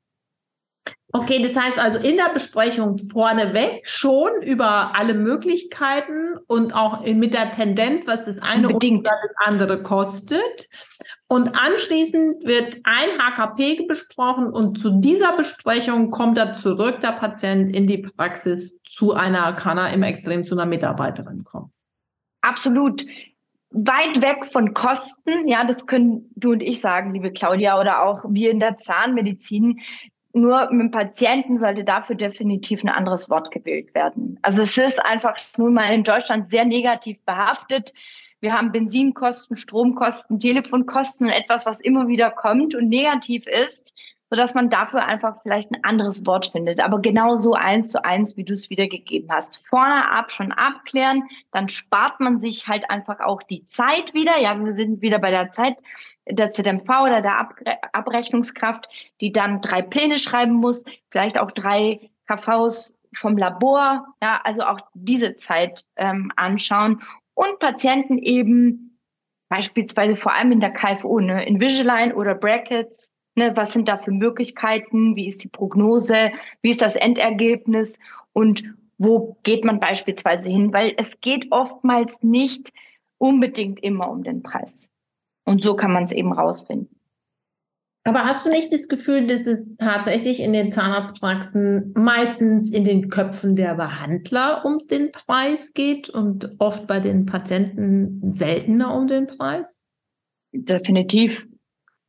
Okay, 1.15 1.43
das 1.43 1.55
heißt 1.55 1.77
also 1.77 1.99
in 1.99 2.17
der 2.17 2.33
Besprechung 2.33 2.97
vorneweg 2.97 3.87
schon 3.87 4.41
über 4.41 4.95
alle 4.95 5.13
Möglichkeiten 5.13 6.39
und 6.47 6.73
auch 6.73 7.05
mit 7.05 7.35
der 7.35 7.51
Tendenz, 7.51 8.07
was 8.07 8.23
das 8.23 8.39
eine 8.39 8.69
oder 8.69 9.01
das 9.03 9.31
andere 9.45 9.83
kostet. 9.83 10.67
Und 11.33 11.55
anschließend 11.55 12.45
wird 12.45 12.77
ein 12.83 13.09
HKP 13.17 13.87
besprochen 13.87 14.53
und 14.53 14.77
zu 14.77 14.99
dieser 14.99 15.35
Besprechung 15.35 16.11
kommt 16.11 16.37
er 16.37 16.53
zurück, 16.53 16.99
der 17.01 17.13
Patient 17.13 17.75
in 17.75 17.87
die 17.87 17.97
Praxis 17.97 18.79
zu 18.83 19.15
einer, 19.15 19.51
kann 19.53 19.79
er 19.79 19.91
im 19.93 20.03
Extrem 20.03 20.45
zu 20.45 20.53
einer 20.53 20.67
Mitarbeiterin 20.67 21.43
kommen. 21.43 21.73
Absolut 22.41 23.03
weit 23.71 24.21
weg 24.21 24.45
von 24.45 24.75
Kosten. 24.75 25.47
Ja, 25.47 25.63
das 25.63 25.87
können 25.87 26.29
du 26.35 26.51
und 26.51 26.61
ich 26.61 26.81
sagen, 26.81 27.15
liebe 27.15 27.31
Claudia, 27.31 27.79
oder 27.79 28.03
auch 28.03 28.25
wir 28.29 28.51
in 28.51 28.59
der 28.59 28.77
Zahnmedizin. 28.77 29.79
Nur 30.33 30.69
mit 30.69 30.81
dem 30.81 30.91
Patienten 30.91 31.57
sollte 31.57 31.83
dafür 31.83 32.15
definitiv 32.15 32.83
ein 32.83 32.89
anderes 32.89 33.27
Wort 33.31 33.49
gewählt 33.49 33.95
werden. 33.95 34.37
Also 34.43 34.61
es 34.61 34.77
ist 34.77 35.03
einfach 35.03 35.35
nun 35.57 35.73
mal 35.73 35.91
in 35.95 36.03
Deutschland 36.03 36.47
sehr 36.47 36.65
negativ 36.65 37.19
behaftet. 37.25 37.91
Wir 38.43 38.53
haben 38.53 38.73
Benzinkosten, 38.73 39.55
Stromkosten, 39.55 40.37
Telefonkosten, 40.37 41.29
etwas, 41.29 41.65
was 41.65 41.79
immer 41.79 42.09
wieder 42.09 42.29
kommt 42.29 42.75
und 42.75 42.89
negativ 42.89 43.47
ist 43.47 43.93
sodass 44.29 44.55
man 44.55 44.67
dafür 44.67 45.05
einfach 45.05 45.43
vielleicht 45.43 45.71
ein 45.71 45.83
anderes 45.83 46.25
Wort 46.25 46.47
findet. 46.47 46.79
Aber 46.79 46.99
genau 46.99 47.35
so 47.35 47.53
eins 47.53 47.89
zu 47.89 48.03
eins, 48.03 48.35
wie 48.35 48.43
du 48.43 48.53
es 48.53 48.71
wiedergegeben 48.71 49.29
hast. 49.31 49.63
Vorne 49.67 50.09
ab 50.09 50.31
schon 50.31 50.51
abklären, 50.51 51.21
dann 51.51 51.69
spart 51.69 52.19
man 52.19 52.39
sich 52.39 52.67
halt 52.67 52.89
einfach 52.89 53.19
auch 53.19 53.43
die 53.43 53.67
Zeit 53.67 54.15
wieder. 54.15 54.39
Ja, 54.41 54.59
wir 54.59 54.73
sind 54.73 55.03
wieder 55.03 55.19
bei 55.19 55.29
der 55.29 55.51
Zeit 55.51 55.77
der 56.27 56.51
ZMV 56.51 56.89
oder 57.03 57.21
der 57.21 57.37
Abre 57.37 57.77
Abrechnungskraft, 57.93 58.89
die 59.21 59.31
dann 59.31 59.61
drei 59.61 59.83
Pläne 59.83 60.17
schreiben 60.17 60.53
muss, 60.53 60.83
vielleicht 61.11 61.37
auch 61.37 61.51
drei 61.51 62.09
KVs 62.27 62.97
vom 63.15 63.37
Labor, 63.37 64.07
ja, 64.19 64.41
also 64.43 64.63
auch 64.63 64.79
diese 64.95 65.37
Zeit 65.37 65.85
ähm, 65.95 66.31
anschauen 66.35 67.03
und 67.35 67.59
Patienten 67.59 68.17
eben 68.17 68.99
beispielsweise 69.49 70.15
vor 70.15 70.33
allem 70.33 70.51
in 70.51 70.59
der 70.59 70.71
KFO, 70.71 71.19
ne, 71.19 71.45
Invisalign 71.45 72.13
oder 72.13 72.35
Brackets, 72.35 73.13
Ne, 73.35 73.55
was 73.57 73.73
sind 73.73 73.87
da 73.87 73.97
für 73.97 74.11
Möglichkeiten? 74.11 75.15
Wie 75.15 75.27
ist 75.27 75.43
die 75.43 75.47
Prognose? 75.47 76.31
Wie 76.61 76.69
ist 76.69 76.81
das 76.81 76.95
Endergebnis? 76.95 77.97
Und 78.31 78.63
wo 78.97 79.37
geht 79.43 79.65
man 79.65 79.79
beispielsweise 79.79 80.49
hin? 80.49 80.71
Weil 80.71 80.93
es 80.97 81.19
geht 81.21 81.51
oftmals 81.51 82.21
nicht 82.21 82.71
unbedingt 83.17 83.81
immer 83.81 84.09
um 84.09 84.23
den 84.23 84.43
Preis. 84.43 84.89
Und 85.45 85.63
so 85.63 85.75
kann 85.75 85.91
man 85.91 86.03
es 86.03 86.11
eben 86.11 86.31
rausfinden. 86.31 86.95
Aber 88.05 88.25
hast 88.25 88.45
du 88.45 88.49
nicht 88.49 88.71
das 88.73 88.89
Gefühl, 88.89 89.27
dass 89.27 89.47
es 89.47 89.65
tatsächlich 89.77 90.41
in 90.41 90.51
den 90.51 90.73
Zahnarztpraxen 90.73 91.93
meistens 91.95 92.69
in 92.71 92.83
den 92.83 93.09
Köpfen 93.09 93.55
der 93.55 93.75
Behandler 93.75 94.65
um 94.65 94.79
den 94.79 95.11
Preis 95.13 95.73
geht 95.73 96.09
und 96.09 96.55
oft 96.59 96.85
bei 96.85 96.99
den 96.99 97.25
Patienten 97.25 98.33
seltener 98.33 98.93
um 98.93 99.07
den 99.07 99.27
Preis? 99.27 99.79
Definitiv 100.51 101.47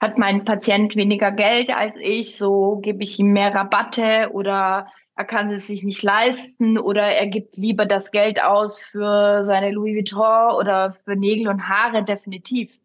hat 0.00 0.18
mein 0.18 0.44
Patient 0.44 0.96
weniger 0.96 1.32
Geld 1.32 1.74
als 1.74 1.96
ich, 1.96 2.36
so 2.36 2.76
gebe 2.82 3.02
ich 3.04 3.18
ihm 3.18 3.32
mehr 3.32 3.54
Rabatte 3.54 4.30
oder 4.32 4.88
er 5.16 5.24
kann 5.24 5.50
es 5.50 5.68
sich 5.68 5.84
nicht 5.84 6.02
leisten 6.02 6.76
oder 6.76 7.02
er 7.02 7.28
gibt 7.28 7.56
lieber 7.56 7.86
das 7.86 8.10
Geld 8.10 8.42
aus 8.42 8.78
für 8.78 9.44
seine 9.44 9.70
Louis 9.70 9.94
Vuitton 9.94 10.56
oder 10.58 10.92
für 11.04 11.16
Nägel 11.16 11.48
und 11.48 11.68
Haare, 11.68 12.04
definitiv. 12.04 12.78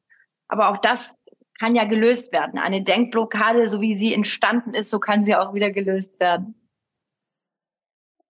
Aber 0.48 0.70
auch 0.70 0.78
das 0.78 1.18
kann 1.60 1.76
ja 1.76 1.86
gelöst 1.86 2.32
werden. 2.32 2.58
Eine 2.58 2.84
Denkblockade, 2.84 3.68
so 3.68 3.82
wie 3.82 3.96
sie 3.96 4.14
entstanden 4.14 4.74
ist, 4.74 4.90
so 4.90 5.00
kann 5.00 5.26
sie 5.26 5.36
auch 5.36 5.54
wieder 5.54 5.72
gelöst 5.72 6.20
werden. 6.20 6.56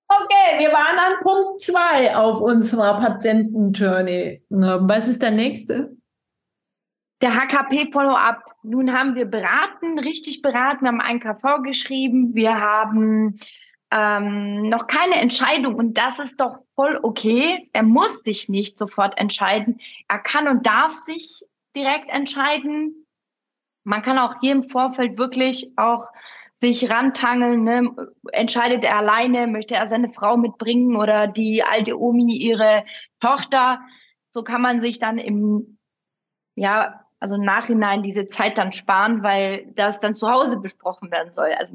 Okay, 0.08 0.58
wir 0.58 0.72
waren 0.72 0.98
an 0.98 1.22
Punkt 1.22 1.62
zwei 1.62 2.16
auf 2.16 2.42
unserer 2.42 3.00
Patienten-Journey. 3.00 4.42
Was 4.50 5.08
ist 5.08 5.22
der 5.22 5.30
nächste? 5.30 5.96
Der 7.22 7.36
HKP-Follow-up. 7.36 8.56
Nun 8.64 8.92
haben 8.92 9.14
wir 9.14 9.26
beraten, 9.26 10.00
richtig 10.00 10.42
beraten, 10.42 10.86
wir 10.86 10.88
haben 10.88 11.02
einen 11.02 11.20
KV 11.20 11.62
geschrieben, 11.62 12.34
wir 12.34 12.60
haben 12.60 13.40
ähm, 13.92 14.70
noch 14.70 14.88
keine 14.88 15.16
Entscheidung 15.16 15.76
und 15.76 15.98
das 15.98 16.18
ist 16.18 16.40
doch 16.40 16.58
voll 16.74 17.00
okay. 17.04 17.70
Er 17.74 17.84
muss 17.84 18.10
sich 18.24 18.50
nicht 18.50 18.80
sofort 18.80 19.20
entscheiden. 19.20 19.80
Er 20.08 20.20
kann 20.20 20.48
und 20.48 20.66
darf 20.66 20.92
sich 20.92 21.44
direkt 21.76 22.10
entscheiden. 22.10 23.06
Man 23.90 24.04
kann 24.04 24.20
auch 24.20 24.36
hier 24.40 24.52
im 24.52 24.70
Vorfeld 24.70 25.18
wirklich 25.18 25.72
auch 25.76 26.10
sich 26.58 26.92
rantangeln. 26.92 27.64
Ne? 27.64 27.90
Entscheidet 28.32 28.84
er 28.84 28.98
alleine, 28.98 29.48
möchte 29.48 29.74
er 29.74 29.88
seine 29.88 30.14
Frau 30.14 30.38
mitbringen 30.38 30.96
oder 30.96 31.26
die 31.26 31.64
alte 31.64 32.00
Omi 32.00 32.38
ihre 32.38 32.86
Tochter. 33.20 33.82
So 34.30 34.44
kann 34.44 34.62
man 34.62 34.80
sich 34.80 35.00
dann 35.00 35.18
im 35.18 35.80
ja, 36.54 37.04
also 37.20 37.34
im 37.36 37.42
Nachhinein 37.42 38.04
diese 38.04 38.28
Zeit 38.28 38.60
dann 38.60 38.74
sparen, 38.74 39.24
weil 39.24 39.66
das 39.76 40.00
dann 40.00 40.14
zu 40.14 40.30
Hause 40.30 40.60
besprochen 40.60 41.10
werden 41.10 41.32
soll. 41.32 41.50
Also 41.58 41.74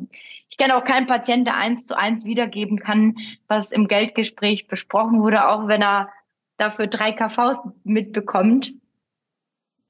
ich 0.49 0.56
kenne 0.56 0.76
auch 0.76 0.85
keinen 0.85 1.09
Patienten, 1.09 1.47
der 1.47 1.56
eins 1.56 1.85
zu 1.85 1.99
eins 1.99 2.25
wiedergeben 2.25 2.78
kann, 2.78 3.16
was 3.49 3.73
im 3.73 3.88
Geldgespräch 3.88 4.68
besprochen 4.68 5.21
wurde, 5.21 5.49
auch 5.49 5.66
wenn 5.66 5.83
er 5.83 6.11
dafür 6.59 6.87
drei 6.87 7.11
KVs 7.11 7.64
mitbekommt. 7.83 8.73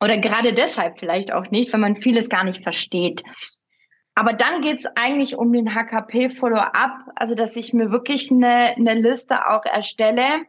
Oder 0.05 0.19
gerade 0.19 0.53
deshalb 0.53 1.01
vielleicht 1.01 1.33
auch 1.33 1.51
nicht, 1.51 1.73
wenn 1.73 1.81
man 1.81 1.97
vieles 1.97 2.29
gar 2.29 2.45
nicht 2.45 2.63
versteht. 2.63 3.23
Aber 4.15 4.35
dann 4.35 4.61
geht's 4.61 4.85
eigentlich 4.97 5.35
um 5.35 5.51
den 5.51 5.75
HKP-Follow-up, 5.75 7.11
also 7.17 7.35
dass 7.35 7.57
ich 7.57 7.73
mir 7.73 7.91
wirklich 7.91 8.31
eine, 8.31 8.77
eine 8.77 8.93
Liste 8.95 9.49
auch 9.49 9.65
erstelle, 9.65 10.43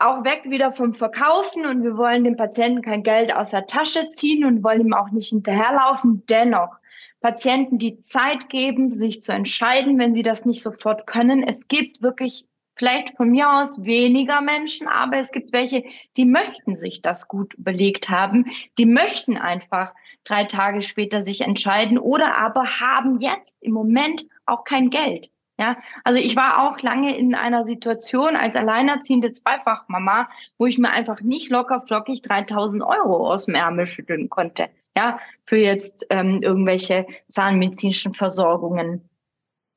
auch 0.00 0.24
weg 0.24 0.42
wieder 0.46 0.72
vom 0.72 0.94
Verkaufen 0.94 1.66
und 1.66 1.84
wir 1.84 1.96
wollen 1.96 2.24
dem 2.24 2.36
Patienten 2.36 2.82
kein 2.82 3.04
Geld 3.04 3.32
aus 3.32 3.50
der 3.50 3.68
Tasche 3.68 4.10
ziehen 4.10 4.44
und 4.44 4.64
wollen 4.64 4.80
ihm 4.80 4.92
auch 4.92 5.12
nicht 5.12 5.28
hinterherlaufen. 5.28 6.24
Dennoch, 6.28 6.76
Patienten 7.20 7.78
die 7.78 8.02
Zeit 8.02 8.48
geben, 8.48 8.90
sich 8.90 9.22
zu 9.22 9.32
entscheiden, 9.32 10.00
wenn 10.00 10.14
sie 10.14 10.24
das 10.24 10.44
nicht 10.44 10.62
sofort 10.62 11.06
können. 11.06 11.44
Es 11.44 11.68
gibt 11.68 12.02
wirklich 12.02 12.44
vielleicht 12.76 13.16
von 13.16 13.30
mir 13.30 13.50
aus 13.50 13.82
weniger 13.84 14.40
Menschen, 14.40 14.86
aber 14.86 15.16
es 15.16 15.32
gibt 15.32 15.52
welche, 15.52 15.84
die 16.16 16.26
möchten 16.26 16.78
sich 16.78 17.02
das 17.02 17.26
gut 17.26 17.54
überlegt 17.54 18.08
haben. 18.10 18.46
Die 18.78 18.86
möchten 18.86 19.36
einfach 19.36 19.92
drei 20.24 20.44
Tage 20.44 20.82
später 20.82 21.22
sich 21.22 21.40
entscheiden 21.40 21.98
oder 21.98 22.36
aber 22.36 22.80
haben 22.80 23.18
jetzt 23.18 23.56
im 23.60 23.72
Moment 23.72 24.26
auch 24.44 24.64
kein 24.64 24.90
Geld. 24.90 25.30
Ja, 25.58 25.78
also 26.04 26.20
ich 26.20 26.36
war 26.36 26.68
auch 26.68 26.82
lange 26.82 27.16
in 27.16 27.34
einer 27.34 27.64
Situation 27.64 28.36
als 28.36 28.56
alleinerziehende 28.56 29.32
Zweifachmama, 29.32 30.28
wo 30.58 30.66
ich 30.66 30.76
mir 30.76 30.90
einfach 30.90 31.22
nicht 31.22 31.48
locker 31.50 31.80
flockig 31.80 32.20
3000 32.20 32.82
Euro 32.82 33.32
aus 33.32 33.46
dem 33.46 33.54
Ärmel 33.54 33.86
schütteln 33.86 34.28
konnte. 34.28 34.68
Ja, 34.94 35.18
für 35.44 35.56
jetzt 35.56 36.06
ähm, 36.10 36.42
irgendwelche 36.42 37.06
zahnmedizinischen 37.28 38.12
Versorgungen. 38.12 39.08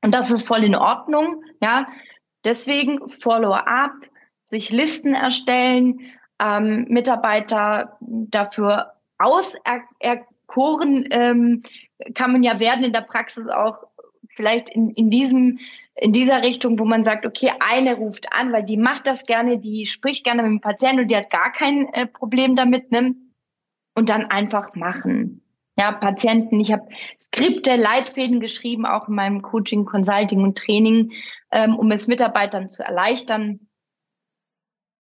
Und 0.02 0.12
das 0.12 0.30
ist 0.30 0.46
voll 0.46 0.64
in 0.64 0.74
Ordnung. 0.74 1.44
Ja, 1.62 1.86
deswegen 2.44 3.08
Follow-up, 3.08 3.92
sich 4.44 4.70
Listen 4.70 5.14
erstellen, 5.14 6.00
ähm, 6.40 6.86
Mitarbeiter 6.88 7.96
dafür 8.00 8.92
auserkoren 9.18 11.06
ähm, 11.10 11.62
kann 12.14 12.32
man 12.32 12.42
ja 12.42 12.58
werden 12.58 12.84
in 12.84 12.92
der 12.92 13.02
Praxis 13.02 13.46
auch 13.48 13.84
vielleicht 14.34 14.70
in, 14.70 14.90
in 14.90 15.10
diesem 15.10 15.58
in 16.00 16.12
dieser 16.12 16.42
Richtung, 16.42 16.78
wo 16.78 16.86
man 16.86 17.04
sagt, 17.04 17.26
okay, 17.26 17.50
eine 17.60 17.94
ruft 17.94 18.32
an, 18.32 18.52
weil 18.52 18.64
die 18.64 18.78
macht 18.78 19.06
das 19.06 19.26
gerne, 19.26 19.58
die 19.58 19.84
spricht 19.84 20.24
gerne 20.24 20.42
mit 20.42 20.50
dem 20.50 20.60
Patienten 20.62 21.02
und 21.02 21.10
die 21.10 21.16
hat 21.16 21.30
gar 21.30 21.52
kein 21.52 21.92
äh, 21.92 22.06
Problem 22.06 22.56
damit, 22.56 22.90
ne? 22.90 23.14
Und 23.94 24.08
dann 24.08 24.24
einfach 24.26 24.74
machen. 24.74 25.39
Ja, 25.80 25.92
Patienten, 25.92 26.60
ich 26.60 26.72
habe 26.72 26.86
Skripte, 27.18 27.74
Leitfäden 27.74 28.38
geschrieben, 28.38 28.84
auch 28.84 29.08
in 29.08 29.14
meinem 29.14 29.40
Coaching, 29.40 29.86
Consulting 29.86 30.42
und 30.42 30.58
Training, 30.58 31.12
ähm, 31.50 31.74
um 31.74 31.90
es 31.90 32.06
Mitarbeitern 32.06 32.68
zu 32.68 32.82
erleichtern. 32.82 33.60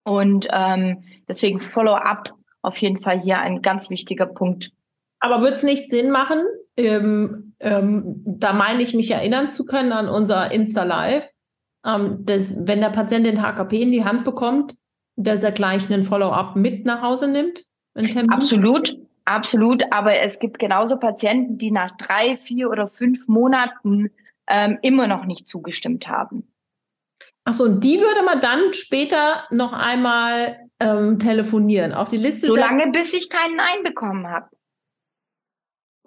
Und 0.05 0.47
ähm, 0.49 1.03
deswegen 1.27 1.59
Follow-up 1.59 2.33
auf 2.61 2.77
jeden 2.77 2.97
Fall 2.97 3.19
hier 3.19 3.39
ein 3.39 3.61
ganz 3.61 3.89
wichtiger 3.89 4.25
Punkt. 4.25 4.71
Aber 5.19 5.41
wird 5.41 5.55
es 5.55 5.63
nicht 5.63 5.91
Sinn 5.91 6.11
machen, 6.11 6.45
ähm, 6.77 7.55
ähm, 7.59 8.23
da 8.25 8.53
meine 8.53 8.81
ich 8.81 8.93
mich 8.93 9.11
erinnern 9.11 9.49
zu 9.49 9.65
können 9.65 9.91
an 9.91 10.07
unser 10.07 10.49
Insta-Live, 10.49 11.29
ähm, 11.85 12.25
dass 12.25 12.55
wenn 12.55 12.79
der 12.79 12.91
Patient 12.91 13.25
den 13.25 13.41
HKP 13.41 13.81
in 13.81 13.91
die 13.91 14.05
Hand 14.05 14.23
bekommt, 14.23 14.75
dass 15.17 15.43
er 15.43 15.51
gleich 15.51 15.91
einen 15.91 16.05
Follow-up 16.05 16.55
mit 16.55 16.85
nach 16.85 17.01
Hause 17.01 17.27
nimmt? 17.27 17.65
Absolut, 18.29 18.95
absolut. 19.25 19.83
Aber 19.91 20.19
es 20.19 20.39
gibt 20.39 20.59
genauso 20.59 20.97
Patienten, 20.97 21.57
die 21.57 21.71
nach 21.71 21.95
drei, 21.97 22.35
vier 22.35 22.69
oder 22.69 22.87
fünf 22.87 23.27
Monaten 23.27 24.11
ähm, 24.47 24.79
immer 24.81 25.07
noch 25.07 25.25
nicht 25.25 25.47
zugestimmt 25.47 26.07
haben. 26.07 26.51
Achso, 27.45 27.63
und 27.63 27.83
die 27.83 27.99
würde 27.99 28.23
man 28.23 28.41
dann 28.41 28.73
später 28.73 29.45
noch 29.49 29.73
einmal 29.73 30.59
ähm, 30.79 31.19
telefonieren, 31.19 31.93
auf 31.93 32.09
die 32.09 32.17
Liste 32.17 32.47
Solange 32.47 32.91
bis 32.91 33.13
ich 33.13 33.29
keinen 33.29 33.55
Nein 33.55 33.83
bekommen 33.83 34.27
habe. 34.27 34.49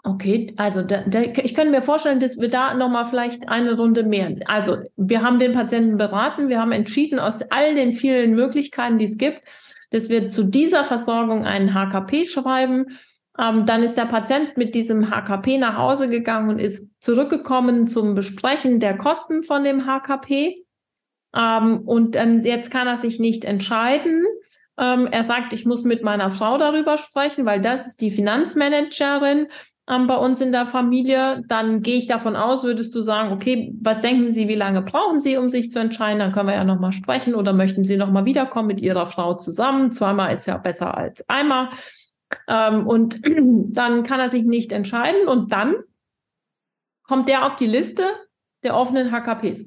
Okay, 0.04 0.52
also 0.56 0.82
da, 0.82 1.02
da, 1.06 1.20
ich 1.20 1.54
könnte 1.54 1.70
mir 1.70 1.80
vorstellen, 1.80 2.18
dass 2.18 2.40
wir 2.40 2.50
da 2.50 2.74
nochmal 2.74 3.06
vielleicht 3.06 3.48
eine 3.48 3.76
Runde 3.76 4.02
mehr. 4.02 4.34
Also 4.46 4.78
wir 4.96 5.22
haben 5.22 5.38
den 5.38 5.52
Patienten 5.52 5.96
beraten, 5.96 6.48
wir 6.48 6.60
haben 6.60 6.72
entschieden 6.72 7.20
aus 7.20 7.40
all 7.50 7.76
den 7.76 7.94
vielen 7.94 8.34
Möglichkeiten, 8.34 8.98
die 8.98 9.04
es 9.04 9.16
gibt, 9.16 9.42
dass 9.90 10.08
wir 10.08 10.28
zu 10.28 10.42
dieser 10.42 10.84
Versorgung 10.84 11.44
einen 11.44 11.72
HKP 11.72 12.24
schreiben. 12.24 12.98
Ähm, 13.38 13.64
dann 13.64 13.84
ist 13.84 13.96
der 13.96 14.06
Patient 14.06 14.56
mit 14.56 14.74
diesem 14.74 15.08
HKP 15.08 15.58
nach 15.58 15.78
Hause 15.78 16.10
gegangen 16.10 16.50
und 16.50 16.58
ist 16.58 16.90
zurückgekommen 17.00 17.86
zum 17.86 18.16
Besprechen 18.16 18.80
der 18.80 18.96
Kosten 18.96 19.44
von 19.44 19.62
dem 19.62 19.86
HKP. 19.86 20.64
Ähm, 21.34 21.82
und 21.86 22.16
ähm, 22.16 22.42
jetzt 22.42 22.72
kann 22.72 22.88
er 22.88 22.98
sich 22.98 23.20
nicht 23.20 23.44
entscheiden. 23.44 24.24
Ähm, 24.78 25.06
er 25.06 25.22
sagt, 25.22 25.52
ich 25.52 25.64
muss 25.64 25.84
mit 25.84 26.02
meiner 26.02 26.30
Frau 26.30 26.58
darüber 26.58 26.98
sprechen, 26.98 27.46
weil 27.46 27.60
das 27.60 27.86
ist 27.86 28.00
die 28.00 28.10
Finanzmanagerin 28.10 29.46
ähm, 29.88 30.06
bei 30.06 30.16
uns 30.16 30.40
in 30.40 30.52
der 30.52 30.66
Familie, 30.66 31.42
dann 31.48 31.82
gehe 31.82 31.98
ich 31.98 32.06
davon 32.06 32.36
aus, 32.36 32.62
würdest 32.62 32.94
du 32.94 33.02
sagen, 33.02 33.32
okay, 33.32 33.74
was 33.80 34.00
denken 34.00 34.32
Sie, 34.32 34.48
wie 34.48 34.54
lange 34.54 34.82
brauchen 34.82 35.20
Sie, 35.20 35.36
um 35.36 35.50
sich 35.50 35.70
zu 35.70 35.80
entscheiden? 35.80 36.20
Dann 36.20 36.32
können 36.32 36.48
wir 36.48 36.54
ja 36.54 36.64
nochmal 36.64 36.92
sprechen 36.92 37.34
oder 37.34 37.52
möchten 37.52 37.82
Sie 37.82 37.96
nochmal 37.96 38.24
wiederkommen 38.24 38.68
mit 38.68 38.80
Ihrer 38.80 39.06
Frau 39.06 39.34
zusammen? 39.34 39.90
Zweimal 39.90 40.32
ist 40.32 40.46
ja 40.46 40.56
besser 40.56 40.96
als 40.96 41.28
einmal. 41.28 41.70
Ähm, 42.48 42.86
und 42.86 43.20
dann 43.76 44.04
kann 44.04 44.20
er 44.20 44.30
sich 44.30 44.44
nicht 44.44 44.70
entscheiden 44.70 45.26
und 45.26 45.52
dann 45.52 45.74
kommt 47.02 47.28
der 47.28 47.44
auf 47.46 47.56
die 47.56 47.66
Liste 47.66 48.04
der 48.62 48.76
offenen 48.76 49.10
HKPs. 49.10 49.66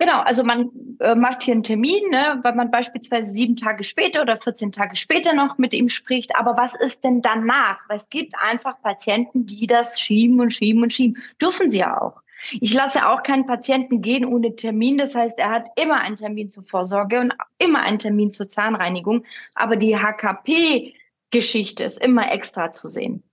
Genau, 0.00 0.20
also 0.20 0.44
man 0.44 0.70
äh, 1.00 1.16
macht 1.16 1.42
hier 1.42 1.54
einen 1.54 1.64
Termin, 1.64 2.08
ne, 2.10 2.38
weil 2.42 2.54
man 2.54 2.70
beispielsweise 2.70 3.32
sieben 3.32 3.56
Tage 3.56 3.82
später 3.82 4.22
oder 4.22 4.40
14 4.40 4.70
Tage 4.70 4.94
später 4.94 5.34
noch 5.34 5.58
mit 5.58 5.74
ihm 5.74 5.88
spricht. 5.88 6.36
Aber 6.36 6.56
was 6.56 6.74
ist 6.76 7.02
denn 7.02 7.20
danach? 7.20 7.80
Weil 7.88 7.96
es 7.96 8.08
gibt 8.08 8.34
einfach 8.40 8.80
Patienten, 8.80 9.46
die 9.46 9.66
das 9.66 10.00
schieben 10.00 10.40
und 10.40 10.52
schieben 10.52 10.82
und 10.84 10.92
schieben. 10.92 11.20
Dürfen 11.40 11.70
sie 11.70 11.80
ja 11.80 12.00
auch. 12.00 12.22
Ich 12.60 12.72
lasse 12.72 13.08
auch 13.08 13.24
keinen 13.24 13.46
Patienten 13.46 14.00
gehen 14.00 14.24
ohne 14.24 14.54
Termin. 14.54 14.98
Das 14.98 15.16
heißt, 15.16 15.36
er 15.38 15.50
hat 15.50 15.66
immer 15.76 16.00
einen 16.00 16.16
Termin 16.16 16.48
zur 16.48 16.62
Vorsorge 16.64 17.18
und 17.18 17.34
immer 17.58 17.80
einen 17.80 17.98
Termin 17.98 18.30
zur 18.30 18.48
Zahnreinigung. 18.48 19.24
Aber 19.56 19.74
die 19.74 19.96
HKP-Geschichte 19.96 21.82
ist 21.82 22.00
immer 22.00 22.30
extra 22.30 22.72
zu 22.72 22.86
sehen. 22.86 23.24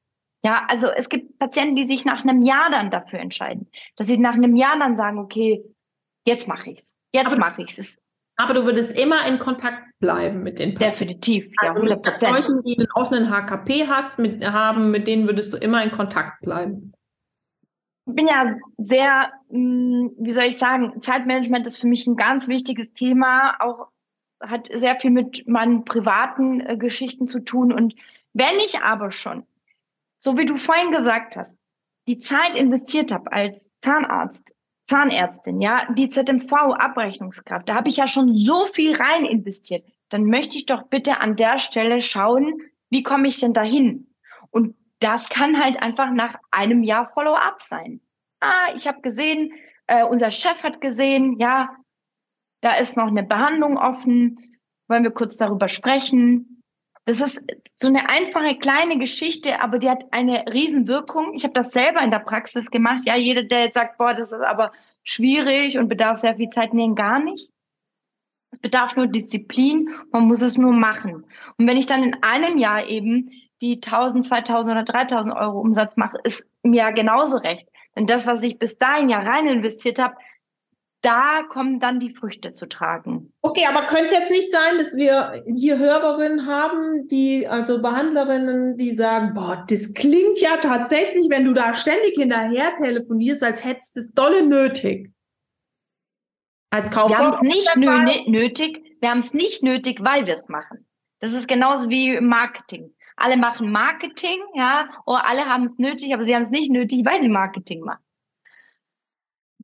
Ja, 0.43 0.65
also 0.67 0.89
es 0.89 1.09
gibt 1.09 1.37
Patienten, 1.39 1.75
die 1.75 1.87
sich 1.87 2.05
nach 2.05 2.23
einem 2.23 2.41
Jahr 2.41 2.69
dann 2.71 2.91
dafür 2.91 3.19
entscheiden, 3.19 3.69
dass 3.95 4.07
sie 4.07 4.17
nach 4.17 4.33
einem 4.33 4.55
Jahr 4.55 4.77
dann 4.77 4.95
sagen, 4.95 5.17
okay, 5.17 5.63
jetzt 6.25 6.47
mache 6.47 6.71
ich's. 6.71 6.95
Jetzt 7.13 7.37
mache 7.37 7.61
ich's. 7.61 7.97
Aber 8.37 8.53
du 8.53 8.65
würdest 8.65 8.97
immer 8.99 9.25
in 9.27 9.39
Kontakt 9.39 9.83
bleiben 9.99 10.43
mit 10.43 10.59
den 10.59 10.75
Patienten. 10.75 11.19
Definitiv, 11.19 11.45
ja, 11.61 11.69
also 11.69 11.81
100 11.81 12.03
Prozent. 12.03 12.33
Solchen, 12.33 12.63
die 12.63 12.77
einen 12.77 12.91
offenen 12.93 13.29
HKP 13.29 13.87
hast, 13.87 14.19
mit, 14.19 14.45
haben, 14.45 14.91
mit 14.91 15.07
denen 15.07 15.25
würdest 15.25 15.53
du 15.53 15.57
immer 15.57 15.81
in 15.83 15.91
Kontakt 15.91 16.41
bleiben. 16.41 16.93
Ich 18.07 18.13
bin 18.13 18.27
ja 18.27 18.55
sehr, 18.77 19.31
hm, 19.49 20.11
wie 20.19 20.31
soll 20.31 20.45
ich 20.45 20.57
sagen, 20.57 21.01
Zeitmanagement 21.01 21.65
ist 21.65 21.79
für 21.79 21.87
mich 21.87 22.05
ein 22.07 22.17
ganz 22.17 22.47
wichtiges 22.47 22.93
Thema, 22.93 23.55
auch 23.59 23.87
hat 24.41 24.69
sehr 24.73 24.99
viel 24.99 25.11
mit 25.11 25.47
meinen 25.47 25.85
privaten 25.85 26.59
äh, 26.61 26.77
Geschichten 26.77 27.27
zu 27.27 27.39
tun. 27.39 27.71
Und 27.71 27.95
wenn 28.33 28.55
ich 28.57 28.81
aber 28.81 29.11
schon, 29.11 29.45
so 30.17 30.37
wie 30.37 30.45
du 30.45 30.57
vorhin 30.57 30.91
gesagt 30.91 31.35
hast, 31.35 31.57
die 32.07 32.19
Zeit 32.19 32.55
investiert 32.55 33.11
habe 33.11 33.31
als 33.31 33.71
Zahnarzt 33.81 34.54
Zahnärztin, 34.85 35.61
ja, 35.61 35.85
die 35.93 36.09
ZMV-Abrechnungskraft, 36.09 37.67
da 37.67 37.75
habe 37.75 37.89
ich 37.89 37.97
ja 37.97 38.07
schon 38.07 38.35
so 38.35 38.65
viel 38.67 38.95
rein 38.95 39.25
investiert. 39.25 39.83
Dann 40.09 40.25
möchte 40.25 40.57
ich 40.57 40.67
doch 40.67 40.83
bitte 40.83 41.19
an 41.19 41.35
der 41.35 41.57
Stelle 41.57 42.01
schauen, 42.01 42.61
wie 42.89 43.03
komme 43.03 43.27
ich 43.27 43.39
denn 43.39 43.53
dahin? 43.53 44.07
Und 44.51 44.75
das 44.99 45.27
kann 45.29 45.61
halt 45.61 45.81
einfach 45.81 46.11
nach 46.11 46.35
einem 46.51 46.83
Jahr 46.83 47.11
Follow-up 47.13 47.61
sein. 47.61 47.99
Ah, 48.39 48.69
ich 48.75 48.87
habe 48.87 49.01
gesehen, 49.01 49.53
äh, 49.87 50.03
unser 50.03 50.29
Chef 50.29 50.63
hat 50.63 50.81
gesehen, 50.81 51.39
ja, 51.39 51.75
da 52.61 52.75
ist 52.75 52.95
noch 52.95 53.07
eine 53.07 53.23
Behandlung 53.23 53.77
offen. 53.77 54.59
Wollen 54.87 55.03
wir 55.03 55.11
kurz 55.11 55.35
darüber 55.35 55.67
sprechen? 55.67 56.54
Das 57.05 57.21
ist 57.21 57.39
so 57.75 57.87
eine 57.87 58.09
einfache 58.09 58.57
kleine 58.57 58.97
Geschichte, 58.97 59.61
aber 59.61 59.77
die 59.77 59.89
hat 59.89 60.05
eine 60.11 60.45
Riesenwirkung. 60.51 61.33
Ich 61.35 61.43
habe 61.43 61.53
das 61.53 61.71
selber 61.71 62.01
in 62.01 62.09
der 62.09 62.19
Praxis 62.19 62.71
gemacht. 62.71 63.03
Ja, 63.05 63.15
jeder, 63.15 63.43
der 63.43 63.65
jetzt 63.65 63.75
sagt, 63.75 63.97
boah, 63.97 64.13
das 64.13 64.31
ist 64.31 64.41
aber 64.41 64.71
schwierig 65.03 65.77
und 65.77 65.87
bedarf 65.87 66.17
sehr 66.17 66.35
viel 66.35 66.49
Zeit, 66.49 66.73
nee, 66.73 66.89
gar 66.95 67.19
nicht. 67.19 67.51
Es 68.51 68.59
bedarf 68.59 68.95
nur 68.95 69.07
Disziplin, 69.07 69.89
man 70.11 70.23
muss 70.23 70.41
es 70.41 70.57
nur 70.57 70.73
machen. 70.73 71.25
Und 71.57 71.67
wenn 71.67 71.77
ich 71.77 71.85
dann 71.85 72.03
in 72.03 72.23
einem 72.23 72.57
Jahr 72.57 72.87
eben 72.87 73.29
die 73.61 73.75
1000, 73.75 74.25
2000 74.25 74.75
oder 74.75 74.83
3000 74.83 75.35
Euro 75.35 75.59
Umsatz 75.59 75.97
mache, 75.97 76.17
ist 76.23 76.47
mir 76.63 76.77
ja 76.77 76.91
genauso 76.91 77.37
recht. 77.37 77.69
Denn 77.95 78.07
das, 78.07 78.25
was 78.27 78.41
ich 78.41 78.57
bis 78.57 78.77
dahin 78.77 79.09
ja 79.09 79.19
rein 79.19 79.47
investiert 79.47 79.99
habe, 79.99 80.15
da 81.05 81.43
kommen 81.43 81.79
dann 81.79 81.99
die 81.99 82.15
Früchte 82.15 82.53
zu 82.53 82.65
tragen. 82.65 83.31
Okay, 83.41 83.65
aber 83.67 83.85
könnte 83.85 84.05
es 84.05 84.11
jetzt 84.11 84.31
nicht 84.31 84.51
sein, 84.51 84.77
dass 84.79 84.95
wir 84.95 85.43
hier 85.45 85.77
Hörerinnen 85.77 86.47
haben, 86.47 87.07
die, 87.07 87.47
also 87.47 87.81
Behandlerinnen, 87.81 88.75
die 88.75 88.93
sagen, 88.95 89.33
boah, 89.35 89.63
das 89.69 89.93
klingt 89.93 90.39
ja 90.39 90.57
tatsächlich, 90.57 91.29
wenn 91.29 91.45
du 91.45 91.53
da 91.53 91.75
ständig 91.75 92.15
hinterher 92.15 92.75
telefonierst, 92.81 93.43
als 93.43 93.63
hättest 93.63 93.95
du 93.95 93.99
es 93.99 94.11
dolle 94.13 94.45
nötig. 94.45 95.11
Als 96.71 96.89
Kauffrau. 96.89 97.09
Wir 97.09 97.17
haben 97.19 97.33
es 97.33 97.41
nicht 97.41 98.27
nötig, 98.27 98.81
wir 98.99 99.11
haben 99.11 99.19
es 99.19 99.33
nicht 99.33 99.61
nötig, 99.61 99.99
weil 100.01 100.25
wir 100.25 100.33
es 100.33 100.49
machen. 100.49 100.87
Das 101.19 101.33
ist 101.33 101.47
genauso 101.47 101.89
wie 101.89 102.19
Marketing. 102.19 102.91
Alle 103.15 103.37
machen 103.37 103.71
Marketing, 103.71 104.39
ja, 104.55 104.89
oder 105.05 105.25
alle 105.27 105.45
haben 105.45 105.63
es 105.63 105.77
nötig, 105.77 106.13
aber 106.13 106.23
sie 106.23 106.35
haben 106.35 106.41
es 106.41 106.49
nicht 106.49 106.71
nötig, 106.71 107.05
weil 107.05 107.21
sie 107.21 107.29
Marketing 107.29 107.81
machen. 107.81 108.04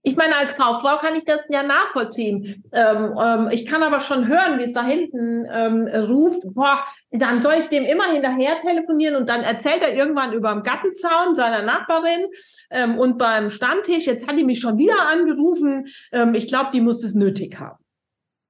Ich 0.04 0.16
meine, 0.16 0.36
als 0.36 0.56
Kauffrau 0.58 0.98
kann 0.98 1.16
ich 1.16 1.26
das 1.26 1.42
ja 1.50 1.62
nachvollziehen. 1.62 2.64
Ähm, 2.72 3.16
ähm, 3.22 3.50
ich 3.52 3.68
kann 3.68 3.84
aber 3.84 4.00
schon 4.00 4.28
hören, 4.28 4.58
wie 4.58 4.64
es 4.64 4.74
da 4.74 4.84
hinten 4.84 5.46
ähm, 5.52 5.88
ruft, 5.88 6.42
boah, 6.56 6.84
dann 7.12 7.42
soll 7.42 7.56
ich 7.60 7.68
dem 7.68 7.84
immer 7.84 8.12
hinterher 8.12 8.60
telefonieren 8.62 9.16
und 9.16 9.30
dann 9.30 9.42
erzählt 9.42 9.84
er 9.84 9.94
irgendwann 9.94 10.34
über 10.34 10.52
dem 10.54 10.64
Gartenzaun 10.64 11.36
seiner 11.36 11.62
Nachbarin 11.62 12.26
ähm, 12.72 12.98
und 12.98 13.20
beim 13.20 13.52
Stammtisch, 13.52 14.08
jetzt 14.08 14.28
hat 14.28 14.38
die 14.38 14.44
mich 14.44 14.60
schon 14.60 14.80
wieder 14.80 15.08
angerufen. 15.08 15.88
Ähm, 16.12 16.34
ich 16.34 16.48
glaube, 16.48 16.72
die 16.74 16.82
muss 16.82 17.02
das 17.02 17.14
nötig 17.14 17.60
haben. 17.60 17.78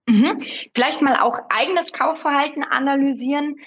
Mhm. 0.07 0.37
Vielleicht 0.73 1.01
mal 1.01 1.17
auch 1.17 1.37
eigenes 1.49 1.91
Kaufverhalten 1.91 2.63
analysieren 2.63 3.57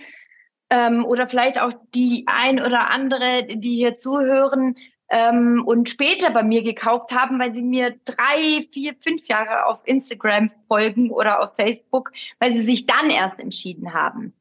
ähm, 0.71 1.05
oder 1.05 1.29
vielleicht 1.29 1.61
auch 1.61 1.73
die 1.95 2.25
ein 2.27 2.61
oder 2.61 2.91
andere, 2.91 3.47
die 3.47 3.77
hier 3.77 3.97
zuhören, 3.97 4.77
ähm, 5.11 5.63
und 5.67 5.89
später 5.89 6.31
bei 6.31 6.43
mir 6.43 6.63
gekauft 6.63 7.13
haben, 7.13 7.39
weil 7.39 7.53
sie 7.53 7.63
mir 7.63 7.99
drei, 8.05 8.67
vier, 8.73 8.95
fünf 9.01 9.27
Jahre 9.27 9.67
auf 9.67 9.81
Instagram 9.85 10.51
folgen 10.69 11.11
oder 11.11 11.43
auf 11.43 11.55
Facebook, 11.57 12.13
weil 12.39 12.53
sie 12.53 12.63
sich 12.63 12.87
dann 12.87 13.11
erst 13.11 13.39
entschieden 13.39 13.93
haben. 13.93 14.33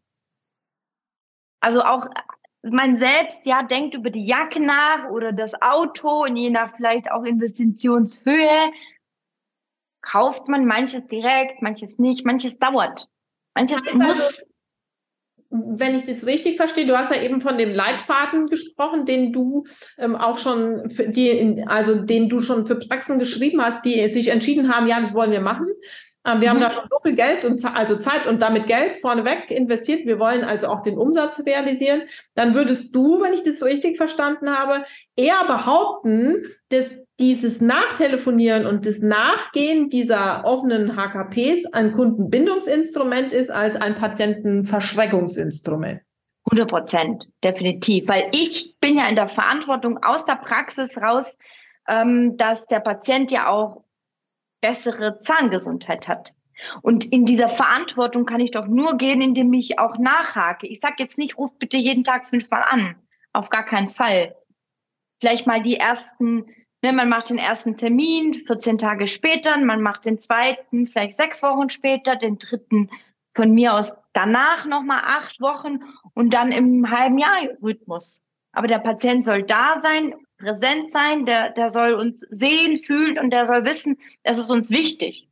Also 1.60 1.82
auch 1.84 2.08
man 2.64 2.96
selbst 2.96 3.46
ja 3.46 3.64
denkt 3.64 3.94
über 3.94 4.10
die 4.10 4.26
Jacke 4.26 4.62
nach 4.62 5.10
oder 5.10 5.34
das 5.34 5.54
Auto 5.62 6.24
und 6.24 6.38
je 6.38 6.50
nach 6.50 6.76
vielleicht 6.76 7.12
auch 7.12 7.24
Investitionshöhe 7.24 8.72
kauft 10.02 10.48
man 10.48 10.66
manches 10.66 11.08
direkt, 11.08 11.62
manches 11.62 12.00
nicht, 12.00 12.26
manches 12.26 12.58
dauert. 12.60 13.10
Manches 13.56 13.92
muss. 13.94 14.46
Wenn 15.56 15.94
ich 15.94 16.06
das 16.06 16.26
richtig 16.26 16.58
verstehe, 16.58 16.88
du 16.88 16.98
hast 16.98 17.14
ja 17.14 17.22
eben 17.22 17.40
von 17.40 17.60
dem 17.60 17.74
Leitfaden 17.74 18.48
gesprochen, 18.48 19.06
den 19.06 19.32
du 19.32 19.66
ähm, 20.00 20.16
auch 20.16 20.40
schon 20.40 20.90
für 20.90 21.08
die, 21.08 21.64
also 21.68 21.96
den 21.96 22.28
du 22.28 22.40
schon 22.40 22.66
für 22.66 22.76
Praxen 22.76 23.20
geschrieben 23.20 23.62
hast, 23.62 23.86
die 23.86 24.12
sich 24.12 24.30
entschieden 24.30 24.74
haben, 24.74 24.88
ja, 24.88 25.00
das 25.00 25.14
wollen 25.14 25.32
wir 25.32 25.42
machen. 25.42 25.68
Ähm, 26.26 26.42
wir 26.42 26.50
mhm. 26.50 26.54
haben 26.54 26.62
da 26.62 26.74
schon 26.74 26.88
so 26.90 26.98
viel 27.04 27.16
Geld 27.16 27.46
und 27.46 27.64
also 27.66 27.98
Zeit 27.98 28.28
und 28.28 28.42
damit 28.42 28.68
Geld 28.68 29.00
vorneweg 29.00 29.52
investiert. 29.52 30.06
Wir 30.06 30.20
wollen 30.20 30.44
also 30.44 30.68
auch 30.68 30.82
den 30.82 30.98
Umsatz 30.98 31.42
realisieren. 31.46 32.04
Dann 32.36 32.54
würdest 32.54 32.96
du, 32.96 33.22
wenn 33.22 33.34
ich 33.34 33.44
das 33.44 33.60
so 33.60 33.66
richtig 33.66 33.98
verstanden 33.98 34.50
habe, 34.50 34.86
eher 35.16 35.44
behaupten, 35.46 36.46
dass 36.70 37.03
dieses 37.20 37.62
Nachtelefonieren 37.62 38.66
und 38.66 38.86
das 38.86 39.00
Nachgehen 39.00 39.90
dieser 39.90 40.46
offenen 40.46 40.96
HKPs 40.96 41.66
ein 41.74 41.92
Kundenbindungsinstrument 41.92 43.32
ist 43.32 43.52
als 43.52 43.76
ein 43.76 43.96
Patientenverschreckungsinstrument. 43.96 46.02
100 46.46 46.70
Prozent, 46.70 47.30
definitiv. 47.44 48.08
Weil 48.08 48.30
ich 48.34 48.76
bin 48.80 48.98
ja 48.98 49.08
in 49.08 49.16
der 49.16 49.30
Verantwortung 49.30 50.04
aus 50.04 50.26
der 50.26 50.36
Praxis 50.36 50.98
raus, 50.98 51.38
ähm, 51.88 52.38
dass 52.38 52.68
der 52.68 52.80
Patient 52.80 53.32
ja 53.32 53.48
auch 53.48 53.84
bessere 54.62 55.20
Zahngesundheit 55.20 56.08
hat. 56.08 56.34
Und 56.82 57.06
in 57.06 57.26
dieser 57.26 57.50
Verantwortung 57.50 58.26
kann 58.26 58.40
ich 58.40 58.52
doch 58.52 58.68
nur 58.68 58.98
gehen, 58.98 59.22
indem 59.22 59.52
ich 59.54 59.80
auch 59.80 59.98
nachhake. 59.98 60.68
Ich 60.68 60.80
sage 60.80 60.96
jetzt 61.00 61.18
nicht, 61.18 61.38
ruft 61.38 61.60
bitte 61.60 61.78
jeden 61.78 62.04
Tag 62.04 62.28
fünfmal 62.28 62.64
an. 62.70 62.96
Auf 63.34 63.50
gar 63.50 63.66
keinen 63.66 63.90
Fall. 63.90 64.36
Vielleicht 65.20 65.48
mal 65.48 65.62
die 65.62 65.78
ersten 65.78 66.46
Ne, 66.84 66.92
man 66.92 67.08
macht 67.08 67.30
den 67.30 67.38
ersten 67.38 67.78
Termin 67.78 68.34
14 68.34 68.78
Tage 68.78 69.08
später, 69.08 69.58
man 69.58 69.82
macht 69.82 70.04
den 70.04 70.20
zweiten 70.20 70.86
vielleicht 70.86 71.16
sechs 71.16 71.42
Wochen 71.42 71.70
später, 71.70 72.18
den 72.18 72.38
dritten 72.38 72.90
von 73.34 73.52
mir 73.54 73.74
aus 73.74 73.96
danach 74.12 74.66
nochmal 74.66 75.02
acht 75.06 75.40
Wochen 75.40 75.80
und 76.14 76.34
dann 76.34 76.52
im 76.52 76.92
halben 76.92 77.18
Jahr 77.18 77.38
Rhythmus. 77.62 78.22
Aber 78.52 78.68
der 78.68 78.80
Patient 78.80 79.24
soll 79.24 79.44
da 79.44 79.80
sein, 79.82 80.14
präsent 80.38 80.92
sein, 80.92 81.26
der, 81.26 81.52
der 81.52 81.70
soll 81.70 81.94
uns 81.94 82.20
sehen, 82.30 82.78
fühlen 82.78 83.18
und 83.18 83.32
der 83.32 83.48
soll 83.48 83.64
wissen, 83.64 83.98
es 84.24 84.38
ist 84.38 84.52
uns 84.52 84.70
wichtig. 84.70 85.30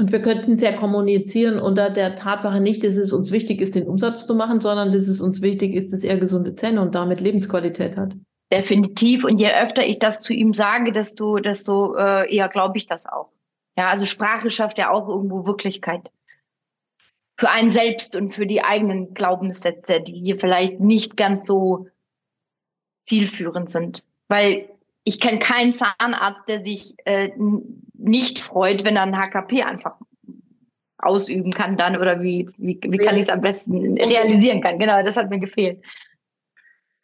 Und 0.00 0.10
wir 0.10 0.20
könnten 0.20 0.56
sehr 0.56 0.74
kommunizieren 0.74 1.60
unter 1.60 1.90
der 1.90 2.16
Tatsache 2.16 2.60
nicht, 2.60 2.82
dass 2.82 2.96
es 2.96 3.12
uns 3.12 3.30
wichtig 3.30 3.60
ist, 3.60 3.76
den 3.76 3.86
Umsatz 3.86 4.26
zu 4.26 4.34
machen, 4.34 4.60
sondern 4.60 4.90
dass 4.90 5.06
es 5.06 5.20
uns 5.20 5.42
wichtig 5.42 5.74
ist, 5.74 5.92
dass 5.92 6.02
er 6.02 6.18
gesunde 6.18 6.56
Zähne 6.56 6.82
und 6.82 6.96
damit 6.96 7.20
Lebensqualität 7.20 7.96
hat. 7.96 8.16
Definitiv. 8.52 9.24
Und 9.24 9.38
je 9.38 9.50
öfter 9.50 9.86
ich 9.86 9.98
das 9.98 10.22
zu 10.22 10.32
ihm 10.32 10.54
sage, 10.54 10.92
desto, 10.92 11.38
desto 11.38 11.96
äh, 11.96 12.34
eher 12.34 12.48
glaube 12.48 12.78
ich 12.78 12.86
das 12.86 13.06
auch. 13.06 13.30
Ja, 13.76 13.88
also 13.88 14.04
Sprache 14.04 14.50
schafft 14.50 14.78
ja 14.78 14.90
auch 14.90 15.08
irgendwo 15.08 15.46
Wirklichkeit. 15.46 16.10
Für 17.36 17.50
einen 17.50 17.70
selbst 17.70 18.16
und 18.16 18.32
für 18.32 18.46
die 18.46 18.62
eigenen 18.62 19.14
Glaubenssätze, 19.14 20.00
die 20.00 20.14
hier 20.14 20.38
vielleicht 20.40 20.80
nicht 20.80 21.16
ganz 21.16 21.46
so 21.46 21.86
zielführend 23.04 23.70
sind. 23.70 24.04
Weil 24.28 24.68
ich 25.04 25.20
kenne 25.20 25.38
keinen 25.38 25.74
Zahnarzt, 25.74 26.48
der 26.48 26.64
sich 26.64 26.94
äh, 27.04 27.30
nicht 27.94 28.38
freut, 28.38 28.84
wenn 28.84 28.96
er 28.96 29.02
ein 29.02 29.16
HKP 29.16 29.62
einfach 29.62 29.96
ausüben 30.98 31.52
kann 31.52 31.76
dann 31.76 31.96
oder 31.96 32.22
wie, 32.22 32.50
wie, 32.56 32.78
wie 32.82 32.98
kann 32.98 33.14
ich 33.14 33.22
es 33.22 33.28
am 33.28 33.40
besten 33.40 33.96
realisieren 33.98 34.60
kann. 34.60 34.78
Genau, 34.78 35.02
das 35.02 35.16
hat 35.16 35.30
mir 35.30 35.38
gefehlt. 35.38 35.80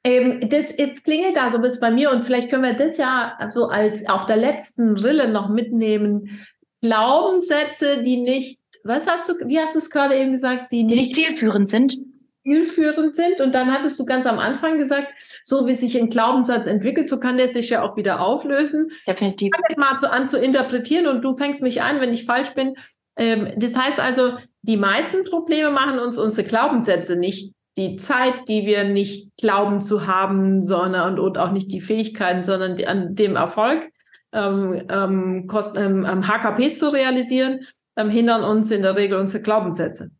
Ähm, 0.06 0.48
das 0.50 0.76
jetzt 0.76 1.04
klingelt 1.04 1.36
da 1.36 1.50
so 1.50 1.58
bis 1.58 1.80
bei 1.80 1.90
mir 1.90 2.10
und 2.10 2.24
vielleicht 2.24 2.50
können 2.50 2.62
wir 2.62 2.74
das 2.74 2.98
ja 2.98 3.38
so 3.50 3.68
als 3.68 4.06
auf 4.06 4.26
der 4.26 4.36
letzten 4.36 4.98
Rille 4.98 5.30
noch 5.30 5.48
mitnehmen. 5.48 6.46
Glaubenssätze, 6.82 8.02
die 8.02 8.18
nicht, 8.18 8.60
was 8.84 9.06
hast 9.06 9.30
du, 9.30 9.34
wie 9.46 9.58
hast 9.58 9.74
du 9.74 9.78
es 9.78 9.88
gerade 9.88 10.16
eben 10.16 10.32
gesagt, 10.32 10.70
die, 10.72 10.86
die 10.86 10.96
nicht 10.96 11.14
zielführend 11.14 11.70
sind. 11.70 11.96
Zielführend 12.42 13.14
sind. 13.14 13.40
Und 13.40 13.54
dann 13.54 13.72
hattest 13.72 13.98
du 13.98 14.04
ganz 14.04 14.26
am 14.26 14.38
Anfang 14.38 14.76
gesagt, 14.78 15.08
so 15.42 15.66
wie 15.66 15.74
sich 15.74 15.96
ein 15.96 16.10
Glaubenssatz 16.10 16.66
entwickelt, 16.66 17.08
so 17.08 17.18
kann 17.18 17.38
der 17.38 17.48
sich 17.48 17.70
ja 17.70 17.82
auch 17.82 17.96
wieder 17.96 18.20
auflösen. 18.20 18.90
Definitiv. 19.08 19.48
Ich 19.48 19.56
fange 19.56 19.66
jetzt 19.70 19.78
mal 19.78 19.98
so 19.98 20.06
an 20.08 20.28
zu 20.28 20.38
interpretieren 20.38 21.06
und 21.06 21.24
du 21.24 21.34
fängst 21.38 21.62
mich 21.62 21.80
ein, 21.80 22.02
wenn 22.02 22.12
ich 22.12 22.26
falsch 22.26 22.50
bin. 22.50 22.74
Ähm, 23.16 23.48
das 23.56 23.74
heißt 23.74 23.98
also, 23.98 24.36
die 24.60 24.76
meisten 24.76 25.24
Probleme 25.24 25.70
machen 25.70 25.98
uns 25.98 26.18
unsere 26.18 26.46
Glaubenssätze 26.46 27.16
nicht 27.16 27.54
die 27.76 27.96
Zeit, 27.96 28.48
die 28.48 28.66
wir 28.66 28.84
nicht 28.84 29.36
glauben 29.36 29.80
zu 29.80 30.06
haben, 30.06 30.62
sondern 30.62 31.18
und 31.18 31.38
auch 31.38 31.50
nicht 31.50 31.72
die 31.72 31.80
Fähigkeiten, 31.80 32.44
sondern 32.44 32.76
die, 32.76 32.86
an 32.86 33.14
dem 33.14 33.36
Erfolg, 33.36 33.90
ähm, 34.32 34.86
ähm, 34.88 35.46
Kost, 35.46 35.76
ähm, 35.76 36.04
HKPs 36.26 36.78
zu 36.78 36.92
realisieren, 36.92 37.66
ähm, 37.96 38.10
hindern 38.10 38.44
uns 38.44 38.70
in 38.70 38.82
der 38.82 38.96
Regel 38.96 39.18
unsere 39.18 39.42
Glaubenssätze. 39.42 40.10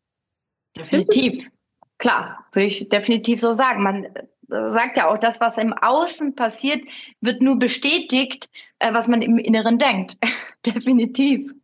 Definitiv. 0.76 1.48
Klar, 1.98 2.44
würde 2.52 2.66
ich 2.66 2.88
definitiv 2.88 3.40
so 3.40 3.52
sagen. 3.52 3.82
Man 3.82 4.04
äh, 4.04 4.70
sagt 4.70 4.96
ja 4.96 5.08
auch, 5.08 5.18
das, 5.18 5.40
was 5.40 5.58
im 5.58 5.72
Außen 5.72 6.34
passiert, 6.34 6.82
wird 7.20 7.40
nur 7.40 7.58
bestätigt, 7.58 8.50
äh, 8.80 8.92
was 8.92 9.08
man 9.08 9.22
im 9.22 9.38
Inneren 9.38 9.78
denkt. 9.78 10.16
definitiv. 10.66 11.54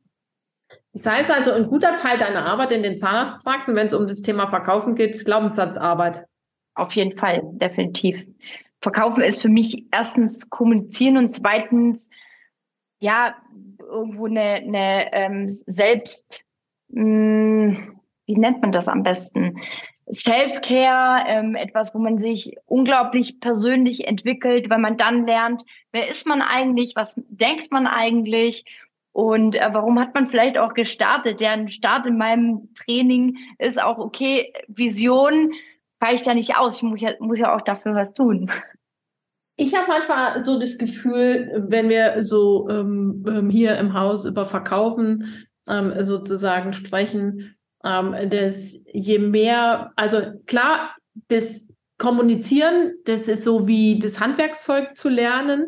Das 0.93 1.07
heißt 1.07 1.31
also, 1.31 1.53
ein 1.53 1.69
guter 1.69 1.97
Teil 1.97 2.19
deiner 2.19 2.47
Arbeit 2.47 2.73
in 2.73 2.83
den 2.83 2.99
Zahnarztpraxen, 2.99 3.77
wenn 3.77 3.87
es 3.87 3.95
um 3.95 4.09
das 4.09 4.23
Thema 4.23 4.49
Verkaufen 4.49 4.97
geht, 4.97 5.15
ist 5.15 5.25
Glaubenssatzarbeit. 5.25 6.27
Auf 6.75 6.93
jeden 6.95 7.17
Fall, 7.17 7.43
definitiv. 7.45 8.27
Verkaufen 8.81 9.23
ist 9.23 9.43
für 9.43 9.49
mich 9.49 9.85
erstens 9.93 10.51
kommunizieren 10.51 11.17
und 11.17 11.31
zweitens, 11.31 12.11
ja, 12.99 13.37
irgendwo 13.79 14.27
eine, 14.27 14.41
eine 14.41 15.13
ähm, 15.13 15.49
Selbst, 15.49 16.45
mh, 16.89 17.03
hm, 17.03 18.01
wie 18.27 18.37
nennt 18.37 18.63
man 18.63 18.73
das 18.73 18.89
am 18.89 19.03
besten? 19.03 19.61
Self-Care, 20.13 21.25
ähm, 21.29 21.55
etwas, 21.55 21.95
wo 21.95 21.99
man 21.99 22.19
sich 22.19 22.57
unglaublich 22.67 23.41
persönlich 23.41 24.07
entwickelt, 24.07 24.71
weil 24.71 24.79
man 24.79 24.97
dann 24.97 25.27
lernt, 25.27 25.65
wer 25.93 26.09
ist 26.09 26.27
man 26.27 26.43
eigentlich, 26.43 26.95
was 26.97 27.15
denkt 27.29 27.71
man 27.71 27.87
eigentlich 27.87 28.65
und 29.13 29.57
äh, 29.57 29.69
warum 29.73 29.99
hat 29.99 30.15
man 30.15 30.27
vielleicht 30.27 30.59
auch 30.59 30.75
gestartet? 30.75 31.41
Ja, 31.41 31.69
Start 31.69 32.07
in 32.07 32.17
meinem 32.17 32.69
Training 32.75 33.37
ist 33.59 33.81
auch, 33.81 33.99
okay, 33.99 34.53
Vision 34.69 35.53
reicht 36.01 36.27
ja 36.27 36.35
nicht 36.35 36.57
aus. 36.57 36.77
Ich 36.77 36.83
muss 36.83 37.01
ja, 37.01 37.13
muss 37.19 37.39
ja 37.39 37.55
auch 37.55 37.63
dafür 37.63 37.95
was 37.95 38.15
tun. 38.15 38.51
Ich 39.57 39.75
habe 39.75 39.89
manchmal 39.89 40.43
so 40.43 40.59
das 40.59 40.79
Gefühl, 40.79 41.67
wenn 41.69 41.89
wir 41.89 42.23
so 42.23 42.69
ähm, 42.71 43.25
ähm, 43.29 43.51
hier 43.51 43.77
im 43.77 43.93
Haus 43.93 44.25
über 44.25 44.47
Verkaufen 44.47 45.47
ähm, 45.69 45.93
sozusagen 46.05 46.73
sprechen, 46.73 47.57
ähm, 47.85 48.15
dass 48.31 48.75
je 48.93 49.19
mehr, 49.19 49.93
also 49.97 50.23
klar, 50.47 50.97
das 51.29 51.67
Kommunizieren, 51.99 52.95
das 53.05 53.29
ist 53.29 53.45
so 53.45 53.67
wie 53.67 53.99
das 53.99 54.21
Handwerkszeug 54.21 54.97
zu 54.97 55.11
lernen. 55.11 55.67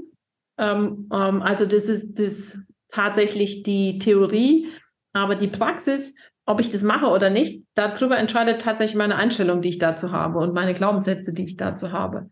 Ähm, 0.56 1.10
ähm, 1.12 1.42
also 1.42 1.66
das 1.66 1.84
ist 1.84 2.18
das 2.18 2.56
tatsächlich 2.92 3.62
die 3.62 3.98
Theorie, 3.98 4.68
aber 5.12 5.34
die 5.34 5.48
Praxis, 5.48 6.14
ob 6.46 6.60
ich 6.60 6.70
das 6.70 6.82
mache 6.82 7.06
oder 7.06 7.30
nicht, 7.30 7.64
darüber 7.74 8.18
entscheidet 8.18 8.60
tatsächlich 8.60 8.96
meine 8.96 9.16
Einstellung, 9.16 9.62
die 9.62 9.70
ich 9.70 9.78
dazu 9.78 10.12
habe 10.12 10.38
und 10.38 10.54
meine 10.54 10.74
Glaubenssätze, 10.74 11.32
die 11.32 11.44
ich 11.44 11.56
dazu 11.56 11.92
habe. 11.92 12.28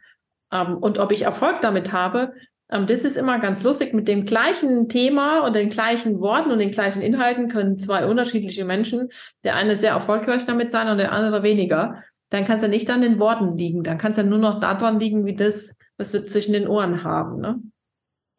Ähm, 0.53 0.77
und 0.79 0.99
ob 0.99 1.13
ich 1.13 1.23
Erfolg 1.23 1.61
damit 1.61 1.93
habe, 1.93 2.33
ähm, 2.71 2.87
das 2.87 3.05
ist 3.05 3.17
immer 3.17 3.39
ganz 3.39 3.63
lustig. 3.63 3.95
Mit 3.95 4.09
dem 4.09 4.25
gleichen 4.25 4.89
Thema 4.89 5.41
und 5.41 5.55
den 5.55 5.71
gleichen 5.71 6.21
Worten 6.21 6.51
und 6.51 6.59
den 6.59 6.71
gleichen 6.71 7.03
Inhalten 7.03 7.49
können 7.49 7.79
zwei 7.79 8.07
unterschiedliche 8.07 8.65
Menschen, 8.65 9.09
der 9.45 9.57
eine 9.57 9.77
sehr 9.77 9.93
erfolgreich 9.93 10.45
damit 10.47 10.71
sein 10.71 10.89
und 10.89 10.99
der 10.99 11.13
andere 11.13 11.43
weniger. 11.43 12.03
Dann 12.31 12.45
kann 12.45 12.57
es 12.57 12.63
ja 12.63 12.69
nicht 12.69 12.91
an 12.91 13.01
den 13.01 13.19
Worten 13.19 13.57
liegen. 13.57 13.83
Dann 13.83 13.99
kann 13.99 14.13
es 14.13 14.17
ja 14.17 14.23
nur 14.23 14.39
noch 14.39 14.61
daran 14.61 15.01
liegen, 15.01 15.25
wie 15.25 15.35
das, 15.35 15.77
was 15.97 16.13
wir 16.13 16.25
zwischen 16.25 16.53
den 16.53 16.69
Ohren 16.69 17.03
haben. 17.03 17.41
Ne? 17.41 17.61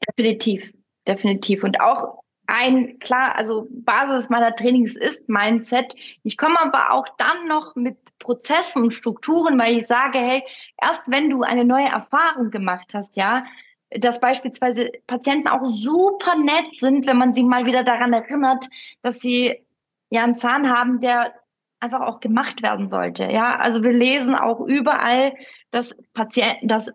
Definitiv 0.08 0.72
definitiv. 1.08 1.64
Und 1.64 1.80
auch 1.82 2.22
ein, 2.48 3.00
klar, 3.00 3.36
also 3.36 3.68
Basis 3.70 4.30
meiner 4.30 4.56
Trainings 4.56 4.96
ist 4.96 5.30
Mindset. 5.30 5.96
Ich 6.24 6.38
komme 6.38 6.60
aber 6.60 6.92
auch 6.92 7.08
dann 7.18 7.48
noch 7.48 7.76
mit 7.76 7.98
Prozessen 8.20 8.84
und 8.84 8.92
Strukturen, 8.92 9.58
weil 9.58 9.78
ich 9.78 9.88
sage, 9.88 10.18
hey, 10.18 10.44
erst 10.82 11.10
wenn 11.10 11.30
du 11.30 11.44
eine 11.44 11.64
neue 11.64 11.88
Erfahrung 11.88 12.52
gemacht 12.52 12.94
hast, 12.94 13.16
ja, 13.16 13.46
dass 13.92 14.20
beispielsweise 14.20 14.92
Patienten 15.08 15.48
auch 15.48 15.66
super 15.68 16.36
nett 16.38 16.74
sind, 16.74 17.06
wenn 17.08 17.18
man 17.18 17.34
sie 17.34 17.44
mal 17.44 17.66
wieder 17.66 17.84
daran 17.84 18.14
erinnert, 18.14 18.68
dass 19.02 19.20
sie 19.20 19.64
ja 20.10 20.24
einen 20.24 20.36
Zahn 20.36 20.70
haben, 20.70 21.00
der 21.00 21.34
einfach 21.80 22.02
auch 22.02 22.20
gemacht 22.20 22.62
werden 22.62 22.88
sollte. 22.88 23.26
Ja, 23.32 23.58
also 23.58 23.84
wir 23.84 23.92
lesen 23.92 24.36
auch 24.36 24.62
überall, 24.62 25.34
dass 25.72 25.96
Patienten, 26.14 26.68
dass 26.68 26.92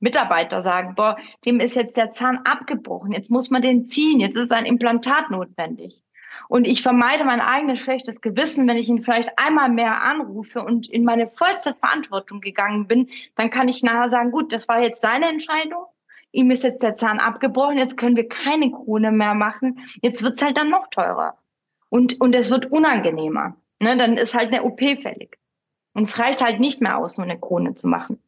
Mitarbeiter 0.00 0.60
sagen, 0.62 0.94
boah, 0.94 1.16
dem 1.44 1.60
ist 1.60 1.76
jetzt 1.76 1.96
der 1.96 2.12
Zahn 2.12 2.40
abgebrochen, 2.44 3.12
jetzt 3.12 3.30
muss 3.30 3.50
man 3.50 3.62
den 3.62 3.86
ziehen, 3.86 4.20
jetzt 4.20 4.36
ist 4.36 4.52
ein 4.52 4.66
Implantat 4.66 5.30
notwendig. 5.30 6.02
Und 6.48 6.66
ich 6.66 6.82
vermeide 6.82 7.24
mein 7.24 7.40
eigenes 7.40 7.80
schlechtes 7.80 8.20
Gewissen, 8.20 8.66
wenn 8.68 8.76
ich 8.76 8.88
ihn 8.88 9.02
vielleicht 9.02 9.38
einmal 9.38 9.70
mehr 9.70 10.02
anrufe 10.02 10.62
und 10.62 10.88
in 10.88 11.04
meine 11.04 11.28
vollste 11.28 11.74
Verantwortung 11.74 12.40
gegangen 12.40 12.86
bin, 12.86 13.08
dann 13.36 13.50
kann 13.50 13.68
ich 13.68 13.82
nachher 13.82 14.10
sagen, 14.10 14.30
gut, 14.30 14.52
das 14.52 14.68
war 14.68 14.80
jetzt 14.80 15.00
seine 15.00 15.28
Entscheidung. 15.28 15.86
Ihm 16.32 16.50
ist 16.50 16.64
jetzt 16.64 16.82
der 16.82 16.96
Zahn 16.96 17.20
abgebrochen, 17.20 17.78
jetzt 17.78 17.96
können 17.96 18.16
wir 18.16 18.28
keine 18.28 18.70
Krone 18.72 19.12
mehr 19.12 19.34
machen. 19.34 19.86
Jetzt 20.02 20.22
wird's 20.24 20.42
halt 20.42 20.56
dann 20.56 20.68
noch 20.68 20.88
teurer. 20.88 21.38
Und, 21.88 22.20
und 22.20 22.34
es 22.34 22.50
wird 22.50 22.66
unangenehmer. 22.66 23.56
Ne, 23.80 23.96
dann 23.96 24.16
ist 24.16 24.34
halt 24.34 24.52
eine 24.52 24.64
OP 24.64 24.80
fällig. 24.80 25.38
Und 25.92 26.02
es 26.02 26.18
reicht 26.18 26.42
halt 26.44 26.58
nicht 26.58 26.80
mehr 26.80 26.98
aus, 26.98 27.18
nur 27.18 27.26
eine 27.26 27.38
Krone 27.38 27.74
zu 27.74 27.86
machen. 27.86 28.20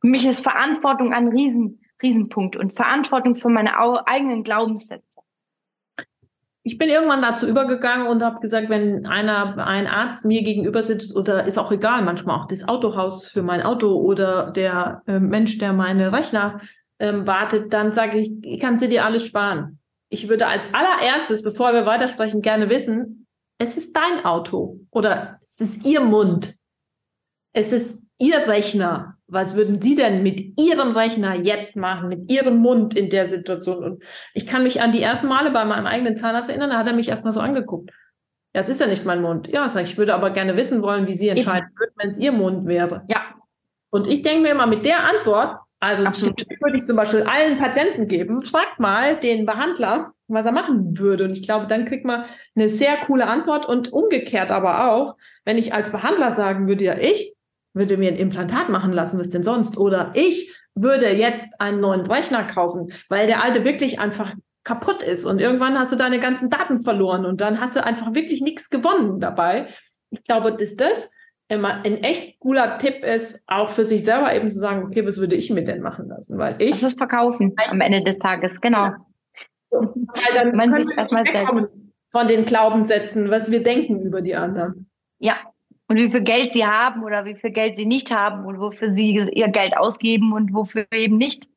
Für 0.00 0.06
mich 0.06 0.26
ist 0.26 0.42
Verantwortung 0.42 1.12
ein 1.12 1.28
Riesen, 1.28 1.80
Riesenpunkt 2.02 2.56
und 2.56 2.72
Verantwortung 2.72 3.34
für 3.34 3.48
meine 3.48 3.78
eigenen 4.06 4.42
Glaubenssätze. 4.42 5.04
Ich 6.62 6.76
bin 6.76 6.90
irgendwann 6.90 7.22
dazu 7.22 7.46
übergegangen 7.46 8.06
und 8.06 8.22
habe 8.22 8.40
gesagt, 8.40 8.68
wenn 8.68 9.06
einer, 9.06 9.66
ein 9.66 9.86
Arzt 9.86 10.26
mir 10.26 10.42
gegenüber 10.42 10.82
sitzt 10.82 11.16
oder 11.16 11.46
ist 11.46 11.58
auch 11.58 11.72
egal, 11.72 12.02
manchmal 12.02 12.38
auch 12.38 12.48
das 12.48 12.68
Autohaus 12.68 13.26
für 13.26 13.42
mein 13.42 13.62
Auto 13.62 13.94
oder 13.94 14.50
der 14.50 15.02
äh, 15.06 15.18
Mensch, 15.18 15.56
der 15.56 15.72
meine 15.72 16.12
Rechner 16.12 16.60
ähm, 16.98 17.26
wartet, 17.26 17.72
dann 17.72 17.94
sage 17.94 18.18
ich, 18.18 18.32
ich 18.42 18.60
kann 18.60 18.76
sie 18.76 18.88
dir 18.88 19.06
alles 19.06 19.24
sparen. 19.24 19.78
Ich 20.10 20.28
würde 20.28 20.48
als 20.48 20.66
allererstes, 20.72 21.42
bevor 21.42 21.72
wir 21.72 21.86
weitersprechen, 21.86 22.42
gerne 22.42 22.68
wissen, 22.68 23.26
es 23.58 23.76
ist 23.78 23.96
dein 23.96 24.24
Auto 24.24 24.80
oder 24.90 25.38
es 25.42 25.60
ist 25.60 25.86
ihr 25.86 26.02
Mund. 26.02 26.56
Es 27.52 27.72
ist 27.72 27.98
ihr 28.18 28.36
Rechner 28.46 29.16
was 29.30 29.56
würden 29.56 29.80
Sie 29.80 29.94
denn 29.94 30.22
mit 30.22 30.58
Ihrem 30.60 30.96
Rechner 30.96 31.34
jetzt 31.34 31.76
machen, 31.76 32.08
mit 32.08 32.30
Ihrem 32.30 32.58
Mund 32.58 32.96
in 32.96 33.10
der 33.10 33.28
Situation? 33.28 33.82
Und 33.84 34.02
ich 34.34 34.46
kann 34.46 34.62
mich 34.62 34.80
an 34.80 34.92
die 34.92 35.02
ersten 35.02 35.28
Male 35.28 35.50
bei 35.50 35.64
meinem 35.64 35.86
eigenen 35.86 36.16
Zahnarzt 36.16 36.50
erinnern, 36.50 36.70
da 36.70 36.78
hat 36.78 36.86
er 36.86 36.94
mich 36.94 37.08
erstmal 37.08 37.32
so 37.32 37.40
angeguckt. 37.40 37.90
Ja, 38.54 38.62
es 38.62 38.68
ist 38.68 38.80
ja 38.80 38.86
nicht 38.86 39.04
mein 39.04 39.22
Mund. 39.22 39.48
Ja, 39.48 39.68
sag 39.68 39.84
ich, 39.84 39.92
ich 39.92 39.98
würde 39.98 40.14
aber 40.14 40.30
gerne 40.30 40.56
wissen 40.56 40.82
wollen, 40.82 41.06
wie 41.06 41.12
Sie 41.12 41.28
entscheiden 41.28 41.70
würden, 41.76 41.92
wenn 41.96 42.10
es 42.10 42.18
Ihr 42.18 42.32
Mund 42.32 42.66
wäre. 42.66 43.04
Ja. 43.08 43.34
Und 43.90 44.06
ich 44.06 44.22
denke 44.22 44.42
mir 44.42 44.50
immer 44.50 44.66
mit 44.66 44.84
der 44.84 45.04
Antwort, 45.04 45.58
also 45.80 46.04
würde 46.04 46.76
ich 46.76 46.84
zum 46.84 46.96
Beispiel 46.96 47.22
allen 47.22 47.58
Patienten 47.58 48.06
geben, 48.06 48.42
fragt 48.42 48.78
mal 48.78 49.16
den 49.16 49.46
Behandler, 49.46 50.12
was 50.28 50.46
er 50.46 50.52
machen 50.52 50.98
würde. 50.98 51.24
Und 51.24 51.32
ich 51.32 51.42
glaube, 51.42 51.66
dann 51.66 51.86
kriegt 51.86 52.04
man 52.04 52.24
eine 52.54 52.68
sehr 52.68 52.98
coole 53.06 53.26
Antwort 53.26 53.66
und 53.66 53.92
umgekehrt 53.92 54.50
aber 54.50 54.92
auch, 54.92 55.16
wenn 55.44 55.58
ich 55.58 55.72
als 55.72 55.90
Behandler 55.90 56.32
sagen 56.32 56.68
würde, 56.68 56.84
ja, 56.84 56.98
ich 56.98 57.34
würde 57.72 57.96
mir 57.96 58.10
ein 58.10 58.16
Implantat 58.16 58.68
machen 58.68 58.92
lassen, 58.92 59.18
was 59.18 59.30
denn 59.30 59.42
sonst? 59.42 59.76
Oder 59.76 60.12
ich 60.14 60.54
würde 60.74 61.10
jetzt 61.10 61.60
einen 61.60 61.80
neuen 61.80 62.06
Rechner 62.06 62.44
kaufen, 62.44 62.92
weil 63.08 63.26
der 63.26 63.42
alte 63.42 63.64
wirklich 63.64 64.00
einfach 64.00 64.34
kaputt 64.64 65.02
ist 65.02 65.24
und 65.24 65.40
irgendwann 65.40 65.78
hast 65.78 65.92
du 65.92 65.96
deine 65.96 66.20
ganzen 66.20 66.50
Daten 66.50 66.82
verloren 66.82 67.24
und 67.24 67.40
dann 67.40 67.60
hast 67.60 67.76
du 67.76 67.84
einfach 67.84 68.14
wirklich 68.14 68.40
nichts 68.42 68.70
gewonnen 68.70 69.20
dabei. 69.20 69.68
Ich 70.10 70.22
glaube, 70.24 70.52
dass 70.52 70.76
das 70.76 71.10
immer 71.48 71.84
ein 71.84 72.02
echt 72.04 72.38
cooler 72.38 72.78
Tipp 72.78 73.04
ist, 73.04 73.42
auch 73.48 73.70
für 73.70 73.84
sich 73.84 74.04
selber 74.04 74.34
eben 74.34 74.50
zu 74.50 74.58
sagen, 74.58 74.84
okay, 74.84 75.04
was 75.04 75.18
würde 75.18 75.34
ich 75.34 75.50
mir 75.50 75.64
denn 75.64 75.80
machen 75.80 76.08
lassen? 76.08 76.38
Weil 76.38 76.56
ich. 76.62 76.72
Das 76.72 76.82
ist 76.92 76.98
verkaufen 76.98 77.54
am 77.68 77.80
Ende 77.80 78.04
des 78.04 78.18
Tages, 78.18 78.60
genau. 78.60 78.84
Ja. 78.84 79.06
So, 79.70 79.80
weil 79.94 80.34
dann 80.34 80.56
Man 80.56 80.72
sich 80.74 80.86
erstmal 80.96 81.24
von 82.10 82.28
den 82.28 82.44
Glaubenssätzen, 82.44 83.30
was 83.30 83.50
wir 83.50 83.62
denken 83.62 84.00
über 84.00 84.20
die 84.20 84.36
anderen. 84.36 84.88
Ja, 85.18 85.36
und 85.90 85.96
wie 85.96 86.08
viel 86.08 86.22
Geld 86.22 86.52
sie 86.52 86.64
haben 86.64 87.02
oder 87.02 87.24
wie 87.24 87.34
viel 87.34 87.50
Geld 87.50 87.76
sie 87.76 87.84
nicht 87.84 88.12
haben 88.12 88.46
und 88.46 88.60
wofür 88.60 88.90
sie 88.90 89.10
ihr 89.10 89.48
Geld 89.48 89.76
ausgeben 89.76 90.32
und 90.32 90.54
wofür 90.54 90.86
eben 90.92 91.16
nicht. 91.16 91.48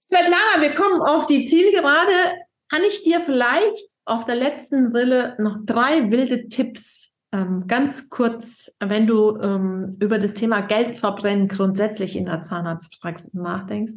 Svetlana, 0.00 0.60
wir 0.60 0.72
kommen 0.76 1.02
auf 1.02 1.26
die 1.26 1.44
Zielgerade. 1.44 2.36
Kann 2.70 2.82
ich 2.86 3.02
dir 3.02 3.20
vielleicht 3.20 3.84
auf 4.04 4.24
der 4.24 4.36
letzten 4.36 4.92
Brille 4.92 5.34
noch 5.40 5.56
drei 5.64 6.12
wilde 6.12 6.46
Tipps 6.46 7.18
ähm, 7.32 7.66
ganz 7.66 8.08
kurz, 8.08 8.76
wenn 8.78 9.08
du 9.08 9.36
ähm, 9.40 9.96
über 10.00 10.20
das 10.20 10.34
Thema 10.34 10.60
Geldverbrennen 10.60 11.48
grundsätzlich 11.48 12.14
in 12.14 12.26
der 12.26 12.42
Zahnarztpraxis 12.42 13.34
nachdenkst, 13.34 13.94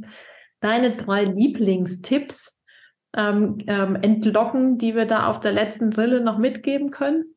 deine 0.61 0.95
drei 0.95 1.25
Lieblingstipps 1.25 2.59
ähm, 3.15 3.59
ähm 3.67 3.97
entlocken, 3.97 4.79
die 4.79 4.95
wir 4.95 5.05
da 5.05 5.27
auf 5.27 5.39
der 5.39 5.51
letzten 5.51 5.91
Brille 5.91 6.21
noch 6.21 6.39
mitgeben 6.39 6.89
können? 6.89 7.32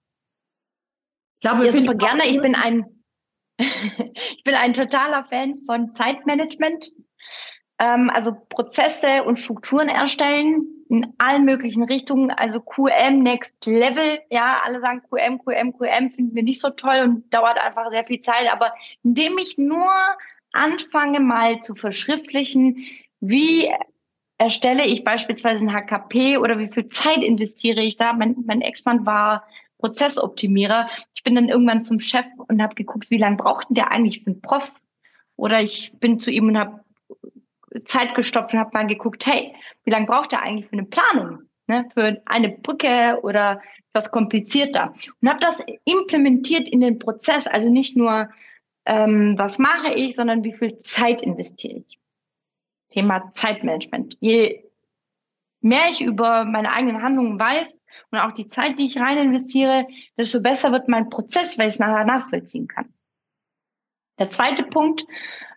Ich 1.38 1.48
glaube, 1.48 1.66
ja, 1.66 1.72
super 1.72 1.94
gerne. 1.94 2.26
Ich 2.26 2.40
bin 2.40 2.54
ein, 2.54 2.86
ich 3.58 4.42
bin 4.44 4.54
ein 4.54 4.72
totaler 4.72 5.24
Fan 5.24 5.54
von 5.54 5.92
Zeitmanagement. 5.92 6.90
Ähm, 7.78 8.10
also 8.10 8.32
Prozesse 8.48 9.24
und 9.24 9.38
Strukturen 9.38 9.88
erstellen 9.88 10.76
in 10.88 11.12
allen 11.18 11.44
möglichen 11.44 11.82
Richtungen. 11.82 12.30
Also 12.30 12.60
QM 12.60 13.22
Next 13.22 13.66
Level. 13.66 14.20
Ja, 14.30 14.60
alle 14.64 14.80
sagen 14.80 15.02
QM, 15.10 15.38
QM, 15.38 15.76
QM 15.76 16.10
finden 16.10 16.34
wir 16.34 16.42
nicht 16.42 16.60
so 16.60 16.70
toll 16.70 17.02
und 17.04 17.34
dauert 17.34 17.58
einfach 17.58 17.90
sehr 17.90 18.06
viel 18.06 18.20
Zeit. 18.20 18.50
Aber 18.50 18.72
indem 19.02 19.36
ich 19.38 19.58
nur 19.58 19.92
anfange 20.52 21.20
mal 21.20 21.60
zu 21.60 21.74
verschriftlichen, 21.74 22.86
wie 23.20 23.70
erstelle 24.38 24.86
ich 24.86 25.04
beispielsweise 25.04 25.66
ein 25.66 25.72
HKP 25.72 26.38
oder 26.38 26.58
wie 26.58 26.68
viel 26.68 26.88
Zeit 26.88 27.18
investiere 27.18 27.82
ich 27.82 27.96
da? 27.96 28.12
Mein, 28.12 28.36
mein 28.46 28.60
Ex-Mann 28.60 29.06
war 29.06 29.46
Prozessoptimierer. 29.78 30.88
Ich 31.14 31.22
bin 31.22 31.34
dann 31.34 31.48
irgendwann 31.48 31.82
zum 31.82 32.00
Chef 32.00 32.26
und 32.48 32.62
habe 32.62 32.74
geguckt, 32.74 33.10
wie 33.10 33.18
lange 33.18 33.36
braucht 33.36 33.68
denn 33.68 33.74
der 33.74 33.90
eigentlich 33.90 34.22
für 34.22 34.30
einen 34.30 34.40
Prof? 34.40 34.72
Oder 35.36 35.60
ich 35.60 35.92
bin 36.00 36.18
zu 36.18 36.30
ihm 36.30 36.48
und 36.48 36.58
habe 36.58 36.80
Zeit 37.84 38.14
gestoppt 38.14 38.54
und 38.54 38.60
habe 38.60 38.70
mal 38.72 38.86
geguckt, 38.86 39.26
hey, 39.26 39.54
wie 39.84 39.90
lange 39.90 40.06
braucht 40.06 40.32
er 40.32 40.42
eigentlich 40.42 40.66
für 40.66 40.72
eine 40.72 40.84
Planung? 40.84 41.42
Ne, 41.68 41.88
für 41.92 42.22
eine 42.26 42.50
Brücke 42.50 43.18
oder 43.22 43.60
etwas 43.88 44.12
komplizierter. 44.12 44.94
Und 45.20 45.28
habe 45.28 45.40
das 45.40 45.64
implementiert 45.84 46.68
in 46.68 46.80
den 46.80 47.00
Prozess. 47.00 47.48
Also 47.48 47.68
nicht 47.68 47.96
nur, 47.96 48.30
ähm, 48.84 49.34
was 49.36 49.58
mache 49.58 49.92
ich, 49.92 50.14
sondern 50.14 50.44
wie 50.44 50.52
viel 50.52 50.78
Zeit 50.78 51.22
investiere 51.22 51.78
ich. 51.78 51.98
Thema 52.88 53.32
Zeitmanagement. 53.32 54.16
Je 54.20 54.62
mehr 55.60 55.90
ich 55.90 56.00
über 56.00 56.44
meine 56.44 56.72
eigenen 56.72 57.02
Handlungen 57.02 57.38
weiß, 57.38 57.85
und 58.10 58.18
auch 58.18 58.32
die 58.32 58.48
Zeit, 58.48 58.78
die 58.78 58.86
ich 58.86 58.98
rein 58.98 59.18
investiere, 59.18 59.86
desto 60.16 60.40
besser 60.40 60.72
wird 60.72 60.88
mein 60.88 61.10
Prozess, 61.10 61.58
weil 61.58 61.68
ich 61.68 61.74
es 61.74 61.78
nachher 61.78 62.04
nachvollziehen 62.04 62.68
kann. 62.68 62.92
Der 64.18 64.30
zweite 64.30 64.64
Punkt, 64.64 65.04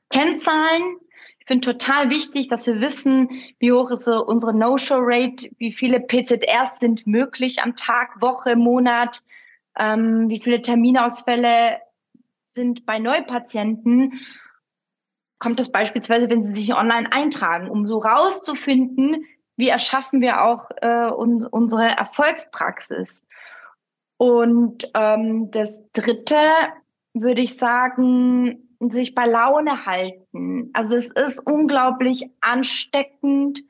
Kennzahlen. 0.10 0.98
Ich 1.40 1.46
finde 1.46 1.72
total 1.72 2.10
wichtig, 2.10 2.48
dass 2.48 2.68
wir 2.68 2.80
wissen, 2.82 3.30
wie 3.60 3.72
hoch 3.72 3.90
ist 3.92 4.08
unsere 4.08 4.54
No-Show-Rate, 4.54 5.50
wie 5.58 5.72
viele 5.72 6.00
PZRs 6.00 6.80
sind 6.80 7.08
möglich 7.08 7.62
am 7.64 7.76
Tag, 7.76 8.22
Woche, 8.22 8.56
Monat, 8.56 9.24
ähm, 9.78 10.30
wie 10.30 10.40
viele 10.40 10.62
Terminausfälle 10.62 11.80
sind 12.44 12.86
bei 12.86 13.00
Neupatienten. 13.00 14.20
Kommt 15.40 15.60
das 15.60 15.72
beispielsweise, 15.72 16.30
wenn 16.30 16.44
Sie 16.44 16.54
sich 16.54 16.76
online 16.76 17.12
eintragen, 17.12 17.70
um 17.70 17.88
so 17.88 17.98
rauszufinden, 17.98 19.26
wie 19.60 19.68
erschaffen 19.68 20.22
wir 20.22 20.42
auch 20.46 20.72
äh, 20.82 21.12
un 21.12 21.46
unsere 21.46 21.86
Erfolgspraxis. 21.86 23.26
Und 24.16 24.90
ähm, 24.96 25.52
das 25.52 25.84
Dritte 25.92 26.40
würde 27.14 27.42
ich 27.42 27.58
sagen, 27.58 28.70
sich 28.80 29.14
bei 29.14 29.26
Laune 29.26 29.86
halten. 29.86 30.70
Also 30.72 30.96
es 30.96 31.12
ist 31.12 31.40
unglaublich 31.46 32.30
ansteckend 32.40 33.64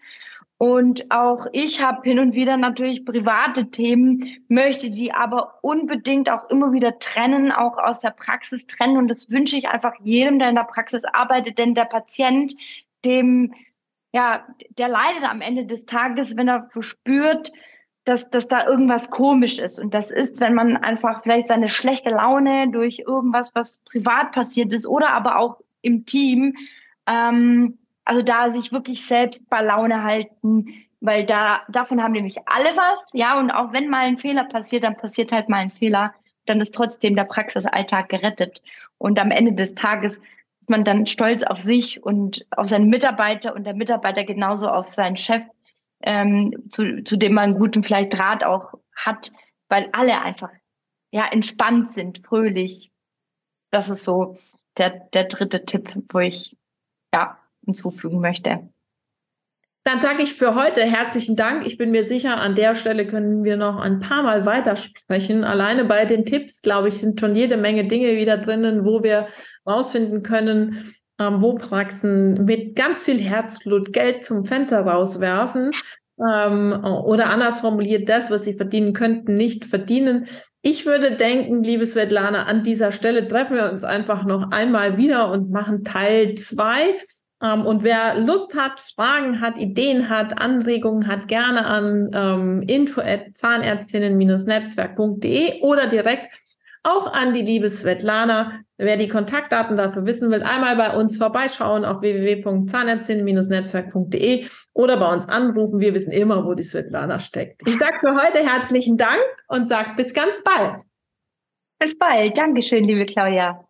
und 0.60 1.10
auch 1.10 1.48
ich 1.54 1.82
habe 1.82 2.02
hin 2.04 2.20
und 2.20 2.36
wieder 2.36 2.56
natürlich 2.58 3.06
private 3.06 3.72
Themen, 3.72 4.44
möchte 4.48 4.92
die 4.92 5.12
aber 5.12 5.58
unbedingt 5.64 6.30
auch 6.30 6.50
immer 6.52 6.72
wieder 6.72 7.00
trennen, 7.00 7.52
auch 7.52 7.80
aus 7.80 8.02
der 8.02 8.12
Praxis 8.12 8.68
trennen. 8.68 8.98
Und 8.98 9.08
das 9.08 9.32
wünsche 9.32 9.56
ich 9.56 9.70
einfach 9.70 9.94
jedem, 10.04 10.38
der 10.38 10.50
in 10.50 10.56
der 10.56 10.66
Praxis 10.66 11.02
arbeitet, 11.14 11.58
denn 11.58 11.74
der 11.74 11.86
Patient, 11.86 12.54
dem 13.06 13.56
ja, 14.12 14.46
der 14.78 14.88
leidet 14.88 15.24
am 15.24 15.42
Ende 15.42 15.66
des 15.66 15.86
Tages, 15.86 16.36
wenn 16.36 16.48
er 16.48 16.70
verspürt, 16.72 17.52
dass, 18.06 18.30
dass 18.30 18.48
da 18.48 18.66
irgendwas 18.66 19.12
komisch 19.12 19.60
ist. 19.60 19.80
Und 19.80 19.94
das 19.94 20.10
ist, 20.10 20.40
wenn 20.40 20.56
man 20.56 20.78
einfach 20.78 21.22
vielleicht 21.22 21.48
seine 21.48 21.70
schlechte 21.70 22.10
Laune 22.10 22.72
durch 22.72 23.04
irgendwas, 23.06 23.54
was 23.54 23.84
privat 23.84 24.32
passiert 24.32 24.74
ist 24.74 24.88
oder 24.88 25.12
aber 25.12 25.38
auch 25.38 25.60
im 25.82 26.06
Team, 26.06 26.56
ähm, 27.06 27.78
also 28.06 28.24
da 28.24 28.52
sich 28.52 28.72
wirklich 28.72 29.06
selbst 29.06 29.48
bei 29.50 29.62
Laune 29.62 30.04
halten, 30.04 30.66
weil 31.02 31.26
da 31.26 31.62
davon 31.70 32.02
haben 32.02 32.14
nämlich 32.14 32.38
alle 32.48 32.76
was, 32.76 33.12
ja, 33.14 33.38
und 33.38 33.52
auch 33.52 33.72
wenn 33.74 33.90
mal 33.90 34.06
ein 34.06 34.18
Fehler 34.18 34.46
passiert, 34.46 34.84
dann 34.84 34.98
passiert 34.98 35.32
halt 35.32 35.48
mal 35.48 35.58
ein 35.58 35.70
Fehler, 35.70 36.14
dann 36.46 36.60
ist 36.60 36.74
trotzdem 36.74 37.16
der 37.16 37.26
Praxisalltag 37.26 38.10
gerettet. 38.10 38.64
Und 38.98 39.20
am 39.20 39.32
Ende 39.32 39.54
des 39.54 39.76
Tages 39.76 40.20
ist 40.70 40.72
man 40.72 40.84
dann 40.84 41.08
stolz 41.08 41.42
auf 41.42 41.60
sich 41.60 42.04
und 42.04 42.46
auf 42.52 42.68
seine 42.68 42.86
Mitarbeiter 42.86 43.56
und 43.56 43.64
der 43.64 43.74
Mitarbeiter 43.74 44.24
genauso 44.24 44.68
auf 44.68 44.94
seinen 44.94 45.18
Chef, 45.18 45.42
ähm, 46.02 46.54
zu, 46.70 47.04
zu 47.04 47.18
dem 47.18 47.34
man 47.34 47.46
einen 47.46 47.60
guten 47.60 47.82
vielleicht 47.82 48.14
Draht 48.14 48.44
auch 48.44 48.76
hat, 48.96 49.32
weil 49.68 49.90
alle 49.94 50.22
einfach 50.22 50.52
ja 51.12 51.26
entspannt 51.26 51.92
sind, 51.92 52.20
fröhlich. 52.20 52.92
Das 53.72 53.90
ist 53.90 54.04
so 54.04 54.38
der, 54.78 54.92
der 55.12 55.24
dritte 55.24 55.66
Tipp, 55.66 55.92
wo 56.12 56.20
ich 56.20 56.56
ja 57.12 57.40
hinzufügen 57.66 58.20
möchte. 58.20 58.70
Dann 59.84 60.02
sage 60.02 60.24
ich 60.24 60.34
für 60.34 60.56
heute 60.56 60.82
herzlichen 60.82 61.36
Dank. 61.36 61.66
Ich 61.66 61.78
bin 61.78 61.92
mir 61.92 62.04
sicher, 62.04 62.38
an 62.38 62.56
der 62.56 62.76
Stelle 62.76 63.08
können 63.08 63.44
wir 63.44 63.58
noch 63.58 63.78
ein 63.78 64.00
paar 64.00 64.24
Mal 64.24 64.46
weitersprechen. 64.46 65.44
Alleine 65.44 65.86
bei 65.86 66.06
den 66.06 66.26
Tipps, 66.26 66.62
glaube 66.62 66.90
ich, 66.90 66.96
sind 66.96 67.20
schon 67.20 67.34
jede 67.34 67.58
Menge 67.58 67.86
Dinge 67.86 68.18
wieder 68.18 68.38
drinnen, 68.38 68.86
wo 68.86 69.04
wir 69.04 69.28
rausfinden 69.66 70.22
können, 70.22 70.94
ähm, 71.20 71.42
wo 71.42 71.56
Praxen 71.56 72.46
mit 72.46 72.76
ganz 72.76 73.06
viel 73.06 73.20
Herzblut 73.20 73.94
Geld 73.94 74.26
zum 74.26 74.44
Fenster 74.44 74.82
rauswerfen 74.82 75.72
ähm, 76.20 76.84
oder 76.84 77.30
anders 77.30 77.62
formuliert, 77.62 78.10
das, 78.10 78.30
was 78.30 78.44
sie 78.44 78.54
verdienen 78.54 78.94
könnten, 78.94 79.36
nicht 79.36 79.66
verdienen. 79.66 80.28
Ich 80.62 80.86
würde 80.86 81.16
denken, 81.16 81.64
liebe 81.64 81.88
Svetlana, 81.88 82.44
an 82.44 82.64
dieser 82.64 82.92
Stelle 82.92 83.28
treffen 83.28 83.56
wir 83.56 83.72
uns 83.72 83.84
einfach 83.84 84.26
noch 84.26 84.52
einmal 84.52 84.98
wieder 84.98 85.32
und 85.32 85.52
machen 85.52 85.86
Teil 85.86 86.36
zwei. 86.36 86.96
Ähm, 87.42 87.66
und 87.66 87.84
wer 87.84 88.20
Lust 88.20 88.54
hat, 88.56 88.80
Fragen 88.80 89.42
hat, 89.42 89.58
Ideen 89.58 90.10
hat, 90.10 90.40
Anregungen 90.40 91.08
hat, 91.08 91.28
gerne 91.28 91.66
an 91.66 92.12
ähm, 92.14 92.62
info 92.68 93.02
at 93.02 93.36
zahnärztinnen-netzwerk.de 93.36 95.62
oder 95.62 95.88
direkt 95.88 96.32
auch 96.84 97.12
an 97.12 97.34
die 97.34 97.42
liebe 97.42 97.70
Svetlana. 97.70 98.62
Wer 98.78 98.96
die 98.96 99.10
Kontaktdaten 99.10 99.76
dafür 99.76 100.06
wissen 100.06 100.32
will, 100.32 100.44
einmal 100.44 100.78
bei 100.78 100.96
uns 100.96 101.18
vorbeischauen 101.18 101.84
auf 101.84 102.00
www.zahnärztinnen-netzwerk.de 102.02 104.48
oder 104.74 104.96
bei 104.98 105.14
uns 105.14 105.28
anrufen. 105.28 105.82
Wir 105.82 105.94
wissen 105.94 106.14
immer, 106.14 106.46
wo 106.46 106.54
die 106.54 106.64
Svetlana 106.64 107.20
steckt. 107.20 107.64
Ich 107.68 107.78
sage 107.78 108.00
für 108.00 108.16
heute 108.16 108.40
herzlichen 108.40 108.96
Dank 108.98 109.20
und 109.50 109.68
sage 109.68 109.90
bis 109.98 110.14
ganz 110.14 110.42
bald. 110.44 110.80
Bis 111.80 111.98
bald. 111.98 112.38
Dankeschön, 112.38 112.86
liebe 112.86 113.06
Claudia. 113.06 113.69